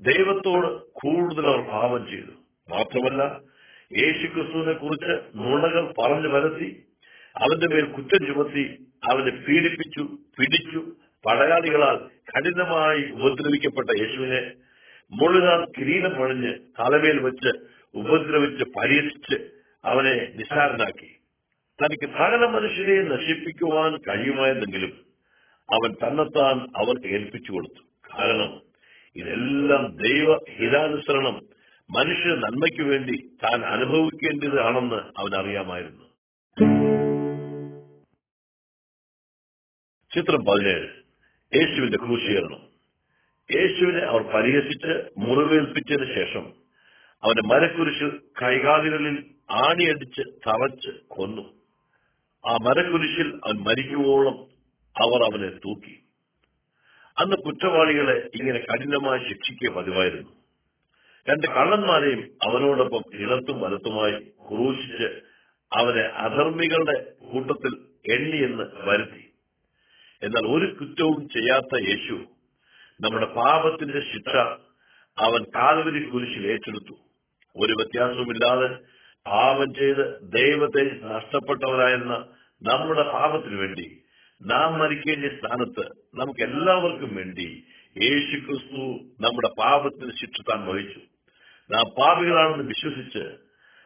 ദൈവത്തോട് 0.00 0.82
കൂടുതൽ 0.92 1.46
അവർ 1.46 1.60
പാപം 1.60 2.06
ചെയ്തു. 2.10 2.30
മാത്രമല്ല 2.68 3.40
യേശുക്രിസ്തുവിനെ 3.92 4.72
കുറിച്ച് 4.72 5.38
നുണകൾ 5.38 5.92
പറഞ്ഞു 5.98 6.28
വരത്തി 6.28 6.85
അവന്റെ 7.36 7.66
മേൽ 7.66 7.84
കുറ്റം 7.84 8.26
ചുമത്തി 8.26 8.64
അവനെ 9.12 9.30
പീഡിപ്പിച്ചു 9.30 10.00
പിടിച്ചു. 10.38 10.92
പടയാളികളാൽ 11.26 11.96
കഠിനമായി 12.30 13.02
ഉപദ്രവിക്കപ്പെട്ട 13.10 14.00
യേശുവിനെ 14.00 14.52
മുഴുവൻ 15.12 15.64
കിരീടം 15.78 16.10
പണിഞ്ഞ് 16.10 16.52
തലമേൽ 16.80 17.18
വെച്ച് 17.18 17.52
ഉപദ്രവിച്ച് 17.94 18.64
പരീക്ഷിച്ച് 18.64 19.36
അവനെ 19.84 20.28
നിസ്സാരനാക്കി. 20.34 21.08
തനിക്ക് 21.78 22.06
സകല 22.06 22.46
മനുഷ്യരെ 22.46 23.02
നശിപ്പിക്കുവാൻ 23.02 23.96
കഴിയുമായിരുന്നെങ്കിലും 23.96 24.92
അവൻ 25.68 25.92
തന്നെത്താൻ 25.92 26.56
അവർക്ക് 26.76 27.06
ഏൽപ്പിച്ചു 27.06 27.52
കൊടുത്തു. 27.52 27.82
കാരണം 28.14 28.62
ഇതെല്ലാം 29.16 29.96
ദൈവ 29.96 30.38
ഹിതാനുസരണം 30.56 31.36
മനുഷ്യ 31.90 32.30
നന്മയ്ക്ക് 32.34 32.82
വേണ്ടി 32.82 33.16
താൻ 33.44 33.64
അനുഭവിക്കേണ്ടതാണെന്ന് 33.64 35.00
അവൻ 35.20 35.40
അറിയാമായിരുന്നു 35.40 36.05
ചിത്രം 40.14 40.44
പതിനേഴ്. 40.44 40.88
യേശുവിന്റെ 41.56 41.98
ക്രൂശീകരണം. 41.98 42.76
യേശുവിനെ 43.54 43.98
അവർ 43.98 44.22
പരിഹസിച്ച് 44.22 45.10
മുറിവേൽപ്പിച്ചതിന് 45.18 46.14
ശേഷം 46.14 46.52
അവന്റെ 47.22 47.42
മരക്കുരിശിൽ 47.54 48.20
കൈകാലുകളിൽ 48.42 49.24
ആണിയടിച്ച് 49.50 50.20
തറച്ച് 50.20 50.90
കൊന്നു. 51.08 51.42
ആ 52.48 52.56
മരക്കുരിശിൽ 52.56 53.28
അവൻ 53.28 53.56
മരിക്കുവോളം 53.56 54.38
അവർ 55.02 55.22
അവനെ 55.22 55.48
തൂക്കി. 55.48 56.02
അന്ന് 57.18 57.36
കുറ്റവാളികളെ 57.36 58.30
ഇങ്ങനെ 58.34 58.58
കഠിനമായി 58.58 59.28
ശിക്ഷിക്കുക 59.28 59.76
പതിവായിരുന്നു. 59.76 60.30
രണ്ട് 61.30 61.46
കള്ളന്മാരെയും 61.46 62.38
അവനോടൊപ്പം 62.42 63.02
ഇടത്തും 63.14 63.60
വലത്തുമായി 63.60 64.12
ക്രൂശിച്ച് 64.20 65.20
അവനെ 65.72 66.02
അധർമ്മികളുടെ 66.02 67.12
കൂട്ടത്തിൽ 67.32 67.72
എണ്ണിയെന്ന് 68.12 68.64
വരുത്തി. 68.74 69.25
എന്നാൽ 70.22 70.46
ഒരു 70.46 70.74
കുറ്റവും 70.74 71.28
ചെയ്യാത്ത 71.28 71.88
യേശു 71.88 72.16
നമ്മുടെ 73.00 73.26
പാപത്തിന്റെ 73.26 74.00
ശിക്ഷ 74.00 74.36
അവൻ 75.18 75.44
കാലവരി 75.54 76.04
കുരിശിൽ 76.04 76.46
ഏറ്റെടുത്തു. 76.46 76.94
ഒരു 77.56 77.72
വ്യത്യാസവുമില്ലാതെ 77.72 78.78
പാപം 79.26 79.74
ചെയ്ത് 79.74 80.18
ദൈവത്തെ 80.22 80.82
നഷ്ടപ്പെട്ടവരായിരുന്ന 81.02 82.14
നമ്മുടെ 82.62 83.02
പാപത്തിനു 83.02 83.56
വേണ്ടി 83.56 84.02
നാം 84.42 84.78
മരിക്കേണ്ട 84.78 85.24
സ്ഥാനത്ത് 85.38 85.84
നമുക്ക് 86.14 86.42
എല്ലാവർക്കും 86.42 87.14
വേണ്ടി 87.16 87.64
യേശു 88.02 88.36
ക്രിസ്തു 88.36 88.82
നമ്മുടെ 89.20 89.50
പാപത്തിന് 89.58 90.10
ശിക്ഷ 90.10 90.40
താൻ 90.40 90.66
വഹിച്ചു. 90.66 91.00
നാം 91.70 91.84
പാപികളാണെന്ന് 91.98 92.64
വിശ്വസിച്ച് 92.64 93.24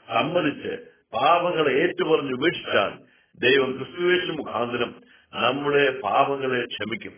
സമ്മതിച്ച് 0.08 0.72
പാപങ്ങളെ 1.12 1.72
ഏറ്റുപറഞ്ഞ് 1.82 2.34
ഉപേക്ഷിച്ചാൽ 2.34 2.92
ദൈവം 3.40 3.72
ക്രിസ്തുവേശു 3.76 4.32
മുഖാന്തരം 4.32 4.99
നമ്മുടെ 5.34 6.00
പാപങ്ങളെ 6.00 6.66
ക്ഷമിക്കും. 6.66 7.12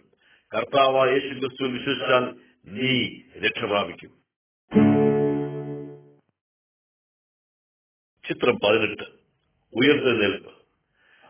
കർത്താവ് 0.54 1.12
യേശു 1.12 1.35
ക്രിസ്തു 1.35 1.64
വിശ്വസിച്ചാൽ 1.64 2.35
നീ 2.66 3.21
രക്ഷ 3.40 3.64
പ്രാപിക്കും. 3.64 4.11
ചിത്രം 8.28 8.54
പതിനെട്ട്. 8.54 9.02
ഉയർത്തെഴുന്നേൽപ്പ് 9.75 10.52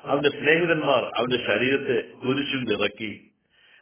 അവന്റെ 0.05 0.31
സ്നേഹിതന്മാർ 0.31 1.05
അവന്റെ 1.05 1.37
ശരീരത്തെ 1.37 2.13
കുരിശിൽ 2.27 2.63
നിറക്കി 2.63 3.31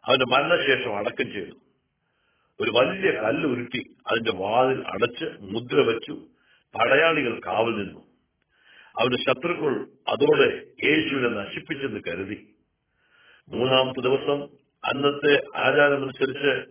അവന്റെ 0.05 0.25
മരണശേഷം 0.25 0.97
അടക്കം 0.97 1.33
ചെയ്തു. 1.33 1.57
ഒരു 2.61 2.71
വലിയ 2.71 3.11
കല്ല് 3.11 3.49
ഉരുട്ടി 3.49 3.97
അതിന്റെ 4.07 4.33
വാതിൽ 4.33 4.83
അടച്ച് 4.87 5.25
മുദ്ര 5.41 5.77
വെച്ചു 5.77 6.13
പടയാളികൾ 6.75 7.41
കാവൽ 7.47 7.85
നിന്നു. 7.85 8.01
അവന്റെ 9.01 9.17
ശത്രുക്കൾ 9.17 9.87
അതോടെ 10.09 10.67
യേശുവിനെ 10.87 11.29
നശിപ്പിച്ചെന്ന് 11.29 12.01
കരുതി. 12.09 12.55
മൂന്നാമത്തെ 13.51 14.01
ദിവസം 14.01 14.43
അന്നത്തെ 14.85 15.59
ആചാരമനുസരിച്ച് 15.59 16.65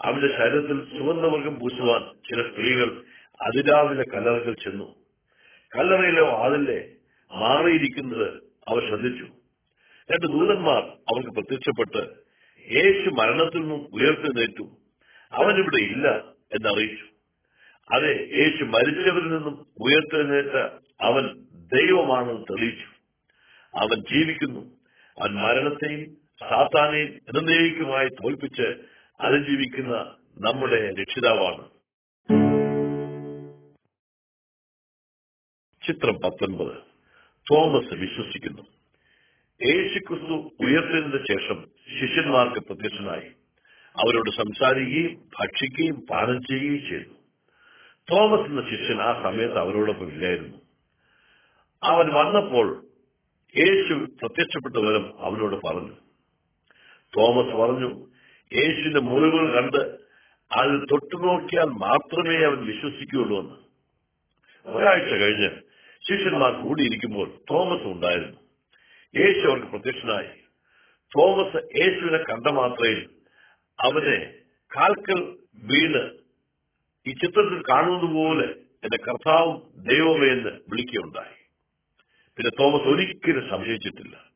അവന്റെ 0.00 0.28
ശരീരത്തിൽ 0.28 0.98
സുഗന്ധവർഗം 0.98 1.58
പൂശുവാൻ 1.58 2.02
ചില 2.02 2.50
സ്ത്രീകൾ 2.50 3.02
അതിരാവിലെ 3.42 4.04
കല്ലറകൾ 4.14 4.54
ചെന്നു. 4.54 4.94
കല്ലറയിലെ 5.76 6.20
വാതിലെ 6.20 6.92
മാറിയിരിക്കുന്നത് 7.32 8.42
അവർ 8.68 8.88
ശ്രദ്ധിച്ചു. 8.88 9.24
രണ്ട് 10.12 10.26
ദൂതന്മാർ 10.26 10.82
അവർക്ക് 10.82 11.30
പ്രത്യക്ഷപ്പെട്ട് 11.30 11.98
യേശു 12.72 13.10
മരണത്തിൽ 13.10 13.60
നിന്നും 13.60 13.88
ഉയർത്തെഴുന്നേറ്റു 13.92 14.76
അവൻ 15.32 15.54
ഇവിടെ 15.54 15.76
ഇല്ല 15.76 16.08
എന്നറിയിച്ചു. 16.54 17.04
അതെ 17.94 18.30
യേശു 18.36 18.64
മരിച്ചവരിൽ 18.64 19.28
നിന്നും 19.28 19.66
ഉയർത്തെഴുന്നേറ്റ 19.80 20.72
അവൻ 21.00 21.46
ദൈവമാണെന്ന് 21.52 22.42
തെളിയിച്ചു. 22.42 22.86
അവൻ 23.78 24.00
ജീവിക്കുന്നു. 24.14 24.79
അവൻ 25.18 25.34
മരണത്തെയും 25.34 26.16
സാത്താനെയും 26.40 27.08
എന്നേക്കുമായി 27.08 28.08
തോൽപ്പിച്ച് 28.08 28.74
അതിജീവിക്കുന്ന 29.20 30.16
നമ്മുടെ 30.38 30.94
രക്ഷിതാവാണ്. 30.94 31.80
ചിത്രം 35.86 36.14
പത്തൊൻപത്. 36.14 36.76
തോമസ് 37.52 37.94
വിശ്വസിക്കുന്നു. 37.94 38.62
യേശുക്രിസ്തു 39.66 40.52
ഉയർത്തിയതിന് 40.60 41.26
ശേഷം 41.28 41.68
ശിഷ്യന്മാർക്ക് 42.00 42.66
പ്രത്യക്ഷനായി. 42.66 43.30
അവരോട് 43.96 44.30
സംസാരിക്കുകയും 44.30 45.30
ഭക്ഷിക്കുകയും 45.40 46.06
പാനം 46.10 46.40
ചെയ്യുകയും 46.42 46.90
ചെയ്തു. 46.90 47.14
തോമസ് 48.10 48.50
എന്ന 48.50 48.60
ശിഷ്യൻ 48.60 49.02
ആ 49.02 49.22
സമയത്ത് 49.22 49.58
അവരോടൊപ്പം 49.58 50.08
ഇല്ലായിരുന്നു. 50.08 50.58
അവൻ 51.82 52.08
വന്നപ്പോൾ 52.12 52.89
യേശു 53.56 53.94
പ്രത്യക്ഷപ്പെട്ട 53.94 54.76
വിവരം 54.76 55.20
അവനോട് 55.20 55.66
പറഞ്ഞു. 55.66 55.92
തോമസ് 57.16 57.56
പറഞ്ഞു 57.56 58.06
യേശുവിന്റെ 58.56 59.00
മുറിവുകൾ 59.00 59.60
കണ്ട് 59.60 60.00
അത് 60.52 60.80
തൊട്ടുനോക്കിയാൽ 60.80 61.64
മാത്രമേ 61.64 62.44
അവൻ 62.44 62.66
വിശ്വസിക്കുകയുള്ളൂ 62.66 63.40
എന്ന്. 63.40 63.54
ഒരാഴ്ച 64.66 65.12
കഴിഞ്ഞ് 65.12 65.50
ശിഷ്യന്മാർ 66.02 66.52
കൂടിയിരിക്കുമ്പോൾ 66.52 67.30
തോമസ് 67.50 67.86
ഉണ്ടായിരുന്നു. 67.86 68.40
യേശു 69.16 69.46
അവർക്ക് 69.46 69.66
പ്രത്യക്ഷനായി. 69.66 70.40
തോമസ് 71.18 71.56
യേശുവിനെ 71.56 72.18
കണ്ട 72.18 72.50
മാത്രയിൽ 72.50 73.08
അവനെ 73.80 74.32
കാൽക്കൽ 74.76 75.36
വീണ് 75.64 76.10
ഈ 77.06 77.12
ചിത്രത്തിൽ 77.12 77.62
കാണുന്നതുപോലെ 77.70 78.46
എന്റെ 78.84 78.96
കർത്താവും 78.96 79.62
ദൈവമേ 79.76 80.26
എന്ന് 80.26 80.50
വിളിക്കുകയുണ്ടായി. 80.68 81.39
പിന്നെ 82.40 82.62
തോമസ് 82.62 82.88
ഒരിക്കലും 82.88 83.50
സംശയിച്ചിട്ടില്ല. 83.50 84.30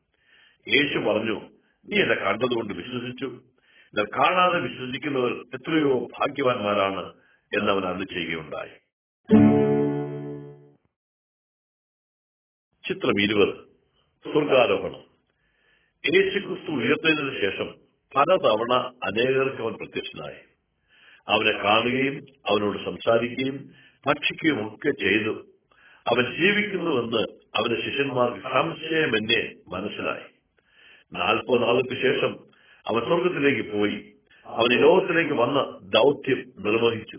യേശു 0.67 0.97
പറഞ്ഞു 0.97 1.41
നീ 1.85 2.01
എന്നെ 2.01 2.15
കണ്ടതുകൊണ്ട് 2.15 2.73
വിശ്വസിച്ചു. 2.73 3.25
എന്നാൽ 3.25 4.05
കാണാതെ 4.05 4.59
വിശ്വസിക്കുന്നവർ 4.59 5.31
എത്രയോ 5.31 6.07
ഭാഗ്യവാന്മാരാണ് 6.19 7.13
എന്നവൻ 7.59 7.85
അന്ന് 7.85 8.05
ചെയ്യുകയുണ്ടായി. 8.05 8.69
ചിത്രം 12.87 13.21
ഇരുപത്. 13.21 13.55
സ്വർഗാരോഹണം. 14.31 15.01
യേശുക്രിസ്തു 16.15 16.71
ഉയർത്തതിനു 16.71 17.41
ശേഷം 17.41 17.75
പലതവണ 18.15 18.73
അനേകർക്ക് 19.03 19.61
അവൻ 19.61 19.73
പ്രത്യക്ഷനായി. 19.73 20.41
അവനെ 21.27 21.63
കാണുകയും 21.63 22.25
അവനോട് 22.49 22.85
സംസാരിക്കുകയും 22.85 23.73
ഭക്ഷിക്കുകയും 24.07 24.75
ഒക്കെ 24.75 24.91
ചെയ്തു. 24.91 25.45
അവൻ 26.07 26.41
ജീവിക്കുന്നുവെന്ന് 26.41 27.34
അവന്റെ 27.55 27.81
ശിഷ്യന്മാർക്ക് 27.81 28.47
സംശയമെന്നെ 28.47 29.55
മനസ്സിലായി. 29.67 30.23
നാൽപ്പത് 31.13 31.63
നാളുകൾക്ക് 31.63 32.01
ശേഷം 32.01 32.39
അവൻ 32.87 33.01
സ്വർഗത്തിലേക്ക് 33.01 33.71
പോയി. 33.71 34.13
അവൻ 34.45 34.81
ലോകത്തിലേക്ക് 34.81 35.33
വന്ന 35.33 35.79
ദൗത്യം 35.83 36.53
നിർവഹിച്ചു. 36.59 37.17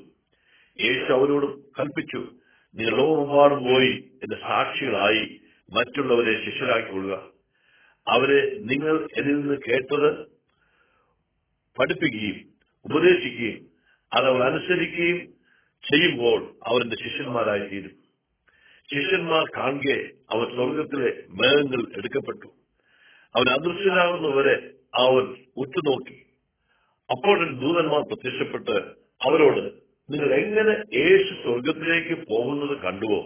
യേശു 0.81 1.12
അവരോട് 1.12 1.46
കൽപ്പിച്ചു 1.81 2.18
നിങ്ങൾ 2.75 2.96
ലോകമെമ്പാടും 2.96 3.64
പോയി 3.64 3.90
എന്റെ 4.22 4.37
സാക്ഷികളായി 4.40 5.40
മറ്റുള്ളവരെ 5.72 6.44
ശിഷ്യരാക്കിക്കൊള്ളുക. 6.44 7.18
അവരെ 8.09 8.59
നിങ്ങൾ 8.59 9.09
എന്നിൽ 9.18 9.40
നിന്ന് 9.40 9.59
കേട്ടത് 9.68 10.37
പഠിപ്പിക്കുകയും 11.79 12.40
ഉപദേശിക്കുകയും 12.85 13.66
അതവർ 14.12 14.42
അനുസരിക്കുകയും 14.42 15.18
ചെയ്യുമ്പോൾ 15.83 16.55
അവർ 16.66 16.96
ശിഷ്യന്മാരായി 16.96 17.68
തീരും. 17.68 17.95
ശിഷ്യന്മാർ 18.94 19.44
കാണുകയെ 19.57 20.03
അവൻ 20.31 20.57
സ്വർഗത്തിലെ 20.57 21.22
മേഘങ്ങൾ 21.29 21.99
എടുക്കപ്പെട്ടു. 21.99 22.46
അവൻ 23.37 23.49
അദൃശ്യനാകുന്നവരെ 23.49 24.70
അവൻ 24.94 25.37
ഉറ്റുനോക്കി. 25.57 26.27
അപ്പോൾ 27.11 27.51
ദൂതന്മാർ 27.61 28.01
പ്രത്യക്ഷപ്പെട്ട് 28.01 28.81
അവരോട് 29.27 29.61
നിങ്ങൾ 30.12 30.35
എങ്ങനെ 30.35 30.99
യേശു 30.99 31.35
സ്വർഗത്തിലേക്ക് 31.42 32.22
പോകുന്നത് 32.31 32.79
കണ്ടുവോ? 32.79 33.20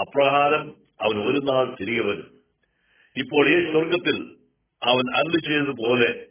അപ്രകാരം 0.00 0.74
അവൻ 1.00 1.24
ഒരു 1.24 1.38
നാൾ 1.38 1.76
തിരികെ 1.80 2.02
വരും. 2.02 2.30
ഇപ്പോൾ 3.16 3.48
ഈ 3.48 3.72
സ്വർഗത്തിൽ 3.72 4.36
അവൻ 4.82 5.16
അരുളി 5.16 5.40
ചെയ്തതുപോലെ 5.40 6.26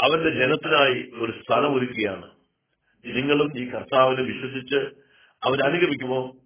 അവന്റെ 0.00 0.30
ജനത്തിനായി 0.30 1.10
ഒരു 1.14 1.32
സ്ഥലം 1.32 1.74
ഒരുക്കുകയാണ് 1.74 2.30
നിങ്ങളും 3.04 3.58
ഈ 3.58 3.70
കർത്താവിനെ 3.70 4.22
വിശ്വസിച്ച് 4.22 4.76
അവൻ 5.42 5.62
അനുഗമിക്കുമോ? 5.62 6.39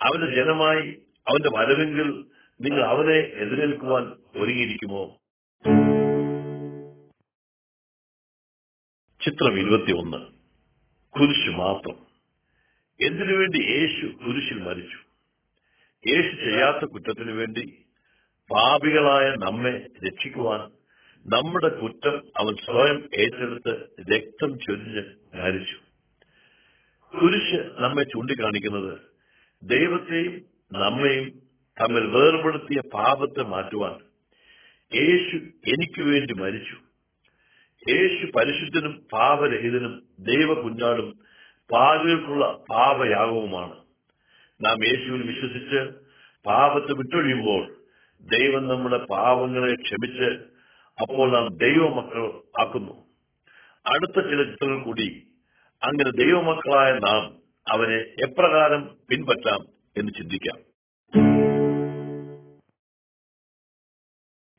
അവന്റെ 0.00 0.36
ജനമായി 0.36 1.02
അവന്റെ 1.28 1.50
വരവെങ്കിൽ 1.58 2.24
നിങ്ങൾ 2.60 2.84
അവനെ 2.84 3.18
എതിരേൽക്കുവാൻ 3.18 4.02
ഒരുങ്ങിയിരിക്കുമോ? 4.36 5.20
ചിത്രം 9.20 9.58
ഇരുപത്തിയൊന്ന്. 9.58 10.32
കുരിശ് 11.18 11.50
മാത്രം. 11.50 12.06
എന്തിനു 13.00 13.36
വേണ്ടി 13.36 13.58
യേശു 13.62 14.06
കുരിശിൽ 14.06 14.58
മരിച്ചു? 14.58 14.96
യേശു 16.10 16.36
ചെയ്യാത്ത 16.36 16.84
കുറ്റത്തിനു 16.84 17.32
വേണ്ടി 17.32 17.86
പാപികളായ 18.50 19.30
നമ്മെ 19.30 19.86
രക്ഷിക്കുവാൻ 20.06 20.60
നമ്മുടെ 21.26 21.68
കുറ്റം 21.68 22.16
അവൻ 22.36 22.54
സ്വയം 22.54 23.08
ഏറ്റെടുത്ത് 23.20 23.88
രക്തം 24.12 24.58
ചൊരിഞ്ഞ് 24.58 25.04
മരിച്ചു. 25.34 25.76
കുരിശ് 27.16 27.82
നമ്മെ 27.82 28.02
ചൂണ്ടിക്കാണിക്കുന്നത് 28.02 29.07
ദൈവത്തെയും 29.62 30.42
നമ്മെയും 30.72 31.30
തമ്മിൽ 31.80 32.06
വേർപെടുത്തിയ 32.06 32.80
പാപത്തെ 32.94 33.42
മാറ്റുവാൻ 33.42 34.08
യേശു 34.94 35.36
എനിക്ക് 35.70 36.02
വേണ്ടി 36.02 36.34
മരിച്ചു. 36.34 36.76
യേശു 37.90 38.26
പരിശുദ്ധനും 38.26 39.06
പാപരഹിതനും 39.12 40.02
ദൈവകുഞ്ഞാടും 40.18 41.18
പാപികൾക്കുള്ള 41.72 42.64
പാപയാഗവുമാണ്. 42.70 43.76
നാം 44.60 44.84
യേശുവിൽ 44.84 45.22
വിശ്വസിച്ച് 45.22 45.94
പാപത്തെ 46.46 46.92
വിട്ടൊഴിയുമ്പോൾ 46.92 47.76
ദൈവം 48.20 48.68
നമ്മുടെ 48.68 48.98
പാപങ്ങളെ 49.10 49.74
ക്ഷമിച്ച് 49.74 50.30
അപ്പോൾ 51.00 51.32
നാം 51.32 51.56
ദൈവമക്കൾ 51.56 52.42
ആക്കുന്നു. 52.60 53.04
അടുത്ത 53.86 54.20
ചില 54.30 54.42
ചിത്രങ്ങൾ 54.42 54.84
കൂടി. 54.84 55.26
അങ്ങനെ 55.82 56.10
ദൈവമക്കളായ 56.10 56.92
നാം 56.92 57.47
അവനെ 57.70 58.28
എപ്രകാരം 58.28 58.96
പിൻപറ്റാം 59.10 59.66
എന്ന് 59.96 60.12
ചിന്തിക്കാം. 60.12 60.56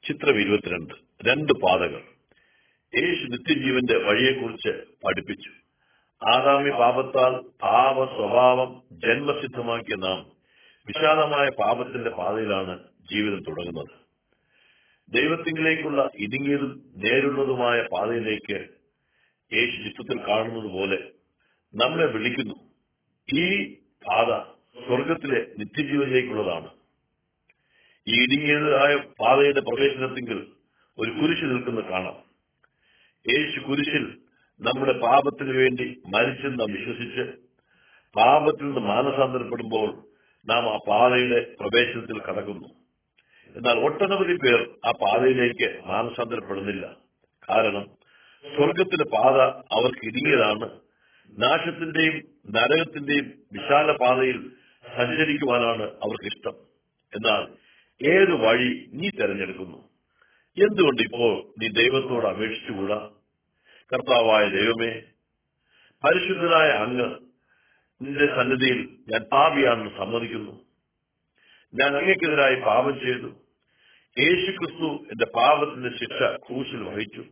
ചിത്രം 0.08 0.40
ഇരുപത്തിരണ്ട്. 0.40 0.94
രണ്ട് 1.30 1.54
പാതകൾ. 1.54 2.04
യേശു 2.96 3.26
നിത്യജീവന്റെ 3.26 3.98
വഴിയെക്കുറിച്ച് 3.98 4.70
പഠിപ്പിച്ചു. 5.06 5.50
ആദാമി 6.36 6.70
പാപത്താൽ 6.70 7.42
പാപ 7.62 8.06
സ്വഭാവം 8.06 8.84
ജന്മസിദ്ധമാക്കിയ 8.92 9.96
നാം 9.96 10.32
വിശാലമായ 10.88 11.50
പാപത്തിന്റെ 11.50 12.10
പാതയിലാണ് 12.10 12.80
ജീവിതം 13.12 13.44
തുടങ്ങുന്നത്. 13.44 14.00
ദൈവത്തിങ്കിലേക്കുള്ള 15.10 16.10
ഇടുങ്ങിയതും 16.16 16.94
നേരുള്ളതുമായ 16.96 17.82
പാതയിലേക്ക് 17.82 18.70
യേശു 19.54 19.90
ചിത്രത്തിൽ 19.90 20.28
കാണുന്നത് 20.28 20.72
പോലെ 20.72 21.12
നമ്മളെ 21.76 22.06
വിളിക്കുന്നു. 22.06 22.69
ഈ 23.34 23.76
പാത 23.76 24.44
സ്വർഗത്തിലെ 24.88 25.48
നിത്യജീവനിലേക്കുള്ളതാണ്. 25.58 26.70
ഈ 28.08 28.24
ഇടുങ്ങിയതായ 28.24 28.96
പാതയുടെ 28.96 29.60
പ്രവേശനത്തിങ്കിൽ 29.60 30.48
ഒരു 30.98 31.12
കുരിശ് 31.12 31.44
നിൽക്കുന്ന 31.44 31.82
കാണാം. 31.82 32.24
യേശു 33.30 33.60
കുരിശിൽ 33.60 34.18
നമ്മുടെ 34.62 34.94
പാപത്തിനു 35.00 35.54
വേണ്ടി 35.54 36.02
മരിച്ചെന്ന് 36.16 36.64
വിശ്വസിച്ച് 36.64 37.22
പാപത്തിൽ 38.16 38.66
നിന്ന് 38.66 38.80
മാനസാന്തരപ്പെടുമ്പോൾ 38.80 40.06
നാം 40.46 40.74
ആ 40.74 40.78
പാതയുടെ 40.88 41.56
പ്രവേശനത്തിൽ 41.60 42.20
കടക്കുന്നു. 42.20 42.68
എന്നാൽ 43.56 43.80
ഒട്ടനവധി 43.80 44.34
പേർ 44.34 44.70
ആ 44.86 44.92
പാതയിലേക്ക് 44.92 45.82
മാനസാന്തരപ്പെടുന്നില്ല. 45.88 46.96
കാരണം 47.50 47.86
സ്വർഗത്തിന്റെ 48.56 49.06
പാത 49.18 49.42
അവർക്ക് 49.78 50.06
ഇടുങ്ങിയതാണ്. 50.08 50.89
നാശത്തിന്റെയും 51.38 52.24
നരകത്തിന്റെയും 52.52 53.34
വിശാല 53.52 53.92
പാതയിൽ 53.92 54.50
സഞ്ചരിക്കുവാനാണ് 54.98 55.84
അവർക്ക് 55.84 56.26
ഇഷ്ടം. 56.26 56.56
എന്നാൽ 57.16 57.48
ഏത് 58.12 58.34
വഴി 58.34 58.90
നീ 58.94 59.10
തെരഞ്ഞെടുക്കുന്നു? 59.10 59.90
എന്തുകൊണ്ട് 60.58 61.02
ഇപ്പോൾ 61.02 61.44
നീ 61.60 61.68
ദൈവത്തോട് 61.68 62.26
അപേക്ഷിച്ചുകൂടാ 62.26 63.10
കർത്താവായ 63.94 64.50
ദൈവമേ 64.50 65.02
പരിശുദ്ധനായ 66.04 66.70
അങ്ങ് 66.70 67.16
നിന്റെ 68.02 68.26
സന്നിധിയിൽ 68.26 68.90
ഞാൻ 69.10 69.22
പാപിയാണെന്ന് 69.22 69.92
സമ്മതിക്കുന്നു. 69.98 70.52
ഞാൻ 71.74 71.98
അങ്ങക്കെതിരായി 71.98 72.56
പാപം 72.56 73.00
ചെയ്തു. 73.00 73.28
യേശു 74.20 74.52
ക്രിസ്തു 74.52 74.86
എന്റെ 74.86 75.26
പാപത്തിന്റെ 75.26 75.90
ശിക്ഷ 75.90 76.20
ക്രൂശിൽ 76.20 76.84
വഹിച്ചു. 76.84 77.26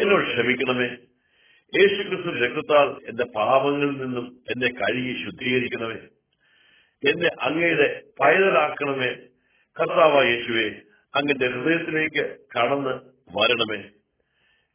എന്നോട് 0.00 0.26
ക്ഷമിക്കണമേ. 0.26 0.96
യേശു 1.76 2.02
ക്രിസ്തു 2.02 2.28
രക്തത്താൽ 2.28 3.08
എന്റെ 3.08 3.24
പാപങ്ങളിൽ 3.36 3.90
നിന്നും 3.90 4.40
എന്നെ 4.50 4.68
കഴുകി 4.68 5.24
ശുദ്ധീകരിക്കണമേ. 5.24 5.94
എന്നെ 7.10 7.30
അങ്ങയുടെ 7.40 8.02
പൈതലാക്കണമേ. 8.20 9.14
കർത്താവ 9.80 10.22
യേശുവെ 10.24 10.82
അങ്ങന്റെ 11.14 11.48
ഹൃദയത്തിലേക്ക് 11.48 12.38
കടന്ന് 12.56 12.90
വരണമേ. 13.36 13.76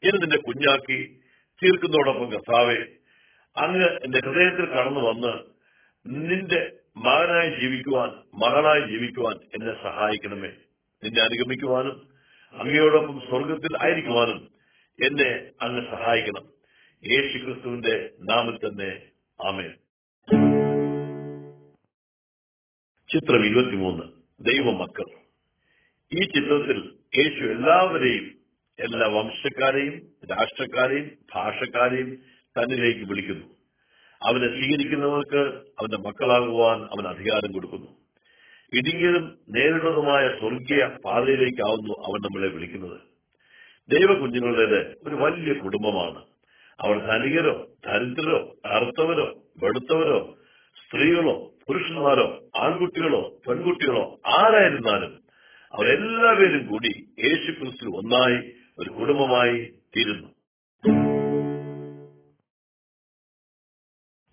എന്നെ 0.03 0.19
നിന്റെ 0.19 0.38
കുഞ്ഞാക്കി 0.38 1.19
തീർക്കുന്നതോടൊപ്പം 1.63 2.31
കർത്താവെ 2.31 2.77
അങ്ങ് 3.58 3.89
എന്റെ 4.03 4.19
ഹൃദയത്തിൽ 4.19 4.65
കടന്നു 4.65 4.99
വന്ന് 4.99 5.55
നിന്റെ 6.29 6.71
മകനായി 6.97 7.62
ജീവിക്കുവാൻ 7.62 8.10
മകളായി 8.34 8.81
ജീവിക്കുവാൻ 8.81 9.36
എന്നെ 9.36 9.73
സഹായിക്കണമേ. 9.84 10.49
നിന്നെ 11.03 11.21
അനുഗമിക്കുവാനും 11.21 12.08
അങ്ങയോടൊപ്പം 12.53 13.19
സ്വർഗത്തിൽ 13.19 13.77
ആയിരിക്കുവാനും 13.81 14.49
എന്നെ 15.05 15.51
അങ്ങ് 15.62 15.91
സഹായിക്കണം. 15.91 16.54
യേശു 17.11 17.37
ക്രിസ്തുവിന്റെ 17.37 18.09
നാമിൽ 18.19 18.57
തന്നെ. 18.57 19.01
ആമേൻ. 19.47 19.71
ചിത്രം 23.13 23.45
ഇരുപത്തിമൂന്ന്. 23.45 24.03
ദൈവമക്കൾ. 24.39 25.03
ഈ 26.13 26.19
ചിത്രത്തിൽ 26.19 26.93
യേശു 27.17 27.43
എല്ലാവരെയും 27.43 28.31
എല്ലാ 28.79 29.07
വംശക്കാരെയും 29.07 30.01
രാഷ്ട്രക്കാരെയും 30.31 31.11
ഭാഷക്കാരെയും 31.35 32.15
തന്നിലേക്ക് 32.57 32.99
വിളിക്കുന്നു. 32.99 33.45
അവനെ 34.23 34.47
സ്വീകരിക്കുന്നവർക്ക് 34.47 35.61
അവന്റെ 35.79 35.97
മക്കളാകുവാൻ 35.97 36.81
അവൻ 36.81 37.07
അധികാരം 37.07 37.51
കൊടുക്കുന്നു. 37.51 37.87
ഇടുങ്ങിയതും 38.73 39.39
നേരിടുന്നതുമായ 39.49 40.39
സ്വർഗീയ 40.39 40.85
പാതയിലേക്കാവുന്നു 41.05 41.93
അവൻ 41.93 42.21
നമ്മളെ 42.21 42.47
വിളിക്കുന്നത്. 42.47 43.01
ദൈവ 43.89 44.19
കുഞ്ഞുങ്ങളുടേത് 44.19 44.95
ഒരു 45.07 45.15
വലിയ 45.15 45.53
കുടുംബമാണ്. 45.53 46.35
അവർ 46.79 46.99
ധനികരോ 46.99 47.67
ദരിദ്രരോ 47.85 48.55
കറുത്തവരോ 48.65 49.43
വെളുത്തവരോ 49.63 50.38
സ്ത്രീകളോ 50.85 51.51
പുരുഷന്മാരോ 51.67 52.49
ആൺകുട്ടികളോ 52.59 53.41
പെൺകുട്ടികളോ 53.47 54.19
ആരായിരുന്നാലും 54.25 55.23
അവരെല്ലാവരും 55.73 56.67
കൂടി 56.67 57.15
യേശു 57.19 57.51
ക്രിസ്തു 57.51 57.85
ഒന്നായി 57.85 58.53
ഒരു 58.79 58.89
കുടുംബമായി 58.89 59.73
തീരുന്നു. 59.97 60.27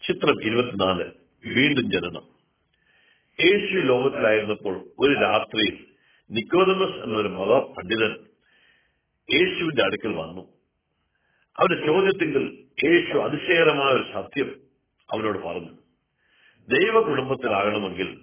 ചിത്രം 0.07 0.43
ഇരുപത്തിനാല്. 0.43 1.11
വീണ്ടും 1.47 1.91
ജനനം. 1.91 2.23
യേശു 3.41 3.87
ലോകത്തിലായിരുന്നപ്പോൾ 3.87 4.91
ഒരു 4.99 5.21
രാത്രിയിൽ 5.21 5.87
നിക്കോദമസ് 6.31 7.05
എന്നൊരു 7.05 7.29
മത 7.29 7.59
പണ്ഡിതൻ 7.59 8.27
യേശുവിന്റെ 9.35 9.85
അടുക്കൽ 9.85 10.13
വന്നു. 10.13 10.62
അവന്റെ 11.61 11.87
ചോദ്യത്തിങ്കിൽ 11.87 12.65
യേശു 12.85 13.19
അതിശയകരമായ 13.19 13.93
ഒരു 13.93 14.13
സത്യം 14.15 14.61
അവനോട് 15.13 15.39
പറഞ്ഞു. 15.39 15.71
ദൈവ 16.69 17.01
കുടുംബത്തിലാകണമെങ്കിൽ 17.01 18.19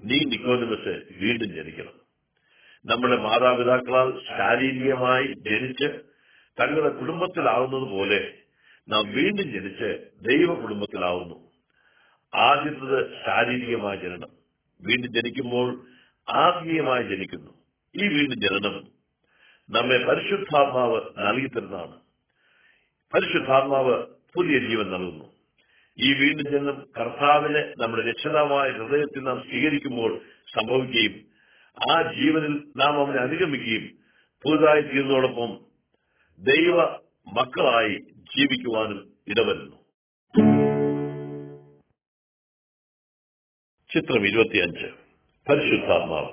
നീ 0.00 0.18
നിക്കോനിമസ് 0.18 1.02
വീണ്ടും 1.20 1.54
ജനിക്കണം. 1.54 1.92
നമ്മുടെ 2.84 3.16
മാതാപിതാക്കളാൽ 3.16 4.20
ശാരീരികമായി 4.28 5.26
ജനിച്ച് 5.26 6.00
തങ്ങളുടെ 6.60 6.88
കുടുംബത്തിലാവുന്നത് 6.88 7.90
പോലെ 7.90 8.34
നാം 8.88 9.12
വീണ്ടും 9.12 9.52
ജനിച്ച് 9.52 10.08
ദൈവ 10.22 10.54
കുടുംബത്തിലാവുന്നു 10.54 11.50
ആദ്യത്തത് 12.34 13.24
ശാരീരികമായ 13.26 13.96
ജനനം. 13.96 14.28
വീണ്ടും 14.82 15.14
ജനിക്കുമ്പോൾ 15.14 15.86
ആത്മീയമായി 16.28 17.02
ജനിക്കുന്നു. 17.02 17.50
ഈ 17.96 18.08
വീണ്ടും 18.08 18.40
ജനനം 18.40 18.88
നമ്മെ 19.70 19.98
പരിശുദ്ധാത്മാവ് 19.98 21.00
നൽകിത്തരുന്നതാണ്. 21.18 22.09
പരിശുദ്ധാത്മാവ് 23.14 24.06
പുതിയ 24.34 24.58
ജീവൻ 24.58 24.90
നൽകുന്നു. 24.90 25.32
ഈ 25.98 26.14
വീണ്ടും 26.14 26.52
ചെന്നും 26.52 26.88
കർത്താവിനെ 26.98 27.72
നമ്മുടെ 27.78 28.02
രക്ഷിതാവായ 28.02 28.70
ഹൃദയത്തിൽ 28.70 29.22
നാം 29.22 29.42
സ്വീകരിക്കുമ്പോൾ 29.50 30.20
സംഭവിക്കുകയും 30.54 31.24
ആ 31.90 32.12
ജീവനിൽ 32.12 32.62
നാം 32.76 33.00
അവനെ 33.00 33.18
അനുഗമിക്കുകയും 33.18 33.90
പുതുതായി 34.42 34.80
തീർന്നതോടൊപ്പം 34.80 35.60
ദൈവ 36.38 36.82
മക്കളായി 37.32 37.98
ജീവിക്കുവാനും 38.14 39.12
ഇടവരുന്നു. 39.28 39.76
ചിത്രം 43.94 44.26
ഇരുപത്തിയഞ്ച്. 44.26 44.86
പരിശുദ്ധാത്മാവ്. 45.48 46.28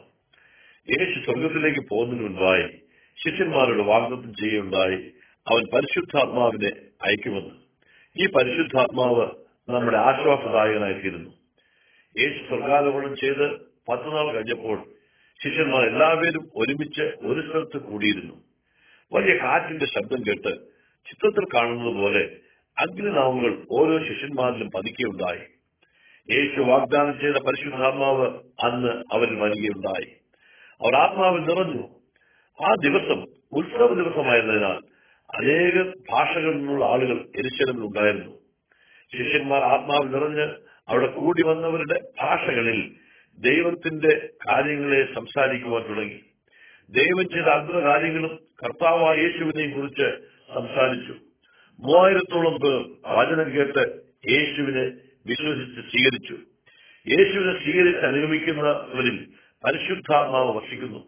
യേശു 0.90 1.20
സ്വർഗത്തിലേക്ക് 1.26 1.90
പോകുന്നതിന് 1.90 2.24
മുൻപായി 2.24 2.82
ശിഷ്യന്മാരോട് 3.26 3.82
വാഗ്ദത്തം 3.82 4.34
ചെയ്യുകയുണ്ടായി. 4.34 5.17
അവൻ 5.52 5.64
പരിശുദ്ധാത്മാവിനെ 5.74 6.72
അയക്കുമെന്ന്. 7.06 7.56
ഈ 8.18 8.30
പരിശുദ്ധാത്മാവ് 8.32 9.28
നമ്മുടെ 9.70 9.98
ആശ്വാസദായകനായിത്തീരുന്നു. 9.98 11.30
യേശു 12.20 12.44
സ്വർഗാരോപണം 12.48 13.16
ചെയ്ത് 13.16 13.52
പത്ത് 13.90 14.08
നാൾ 14.08 14.34
കഴിഞ്ഞപ്പോൾ 14.34 14.84
ശിഷ്യന്മാർ 15.44 15.88
എല്ലാവരും 15.88 16.50
ഒരുമിച്ച് 16.56 17.02
ഒരു 17.02 17.50
സ്ഥലത്ത് 17.50 17.78
കൂടിയിരുന്നു. 17.78 18.34
വലിയ 19.14 19.38
കാറ്റിന്റെ 19.38 19.86
ശബ്ദം 19.86 20.24
കേട്ട് 20.28 20.50
ചിത്രത്തിൽ 21.08 21.46
കാണുന്നത് 21.54 21.96
പോലെ 21.96 22.38
അഗ്നിനാമങ്ങൾ 22.78 23.66
ഓരോ 23.72 24.00
ശിഷ്യന്മാരിലും 24.00 24.68
പതിക്കുകയുണ്ടായി. 24.76 25.48
യേശു 26.32 26.62
വാഗ്ദാനം 26.62 27.20
ചെയ്ത 27.20 27.34
പരിശുദ്ധാത്മാവ് 27.34 28.28
അന്ന് 28.66 29.04
അവരിൽ 29.14 29.36
വരികയുണ്ടായി. 29.36 30.14
അവർ 30.82 30.96
ആത്മാവിൽ 30.96 31.40
നിറഞ്ഞു. 31.40 31.88
ആ 32.66 32.76
ദിവസം 32.84 33.26
ഉത്സവ 33.52 33.94
ദിവസമായിരുന്നതിനാൽ 33.94 34.97
അനേക 35.36 35.94
ഭാഷകളിൽ 36.10 36.58
നിന്നുള്ള 36.58 36.86
ആളുകൾ 36.86 37.18
എരിശലമിൽ 37.38 37.82
ഉണ്ടായിരുന്നു. 37.82 38.38
ശിഷ്യന്മാർ 39.12 39.62
ആത്മാവ് 39.62 40.14
നിറഞ്ഞ് 40.14 40.56
അവിടെ 40.88 41.08
കൂടി 41.08 41.44
വന്നവരുടെ 41.44 42.00
ഭാഷകളിൽ 42.22 42.92
ദൈവത്തിന്റെ 43.40 44.30
കാര്യങ്ങളെ 44.50 45.14
സംസാരിക്കുവാൻ 45.16 45.84
തുടങ്ങി. 45.84 46.20
ദൈവം 46.90 47.30
ചെയ്ത 47.30 47.46
അത്ഭുത 47.46 47.80
കാര്യങ്ങളും 47.80 48.40
കർത്താവായ 48.64 49.18
യേശുവിനെയും 49.18 49.72
കുറിച്ച് 49.72 50.18
സംസാരിച്ചു. 50.54 51.16
മൂവായിരത്തോളം 51.80 52.60
പേർ 52.60 52.86
വചനം 53.06 53.54
കേട്ട് 53.54 54.02
യേശുവിനെ 54.32 54.86
വിശ്വസിച്ച് 55.26 55.82
സ്വീകരിച്ചു. 55.82 56.38
യേശുവിനെ 57.08 57.64
സ്വീകരിച്ച് 57.64 58.00
അനുഗമിക്കുന്നവരിൽ 58.00 59.28
പരിശുദ്ധാത്മാവ് 59.66 60.56
വർഷിക്കുന്നു 60.56 61.00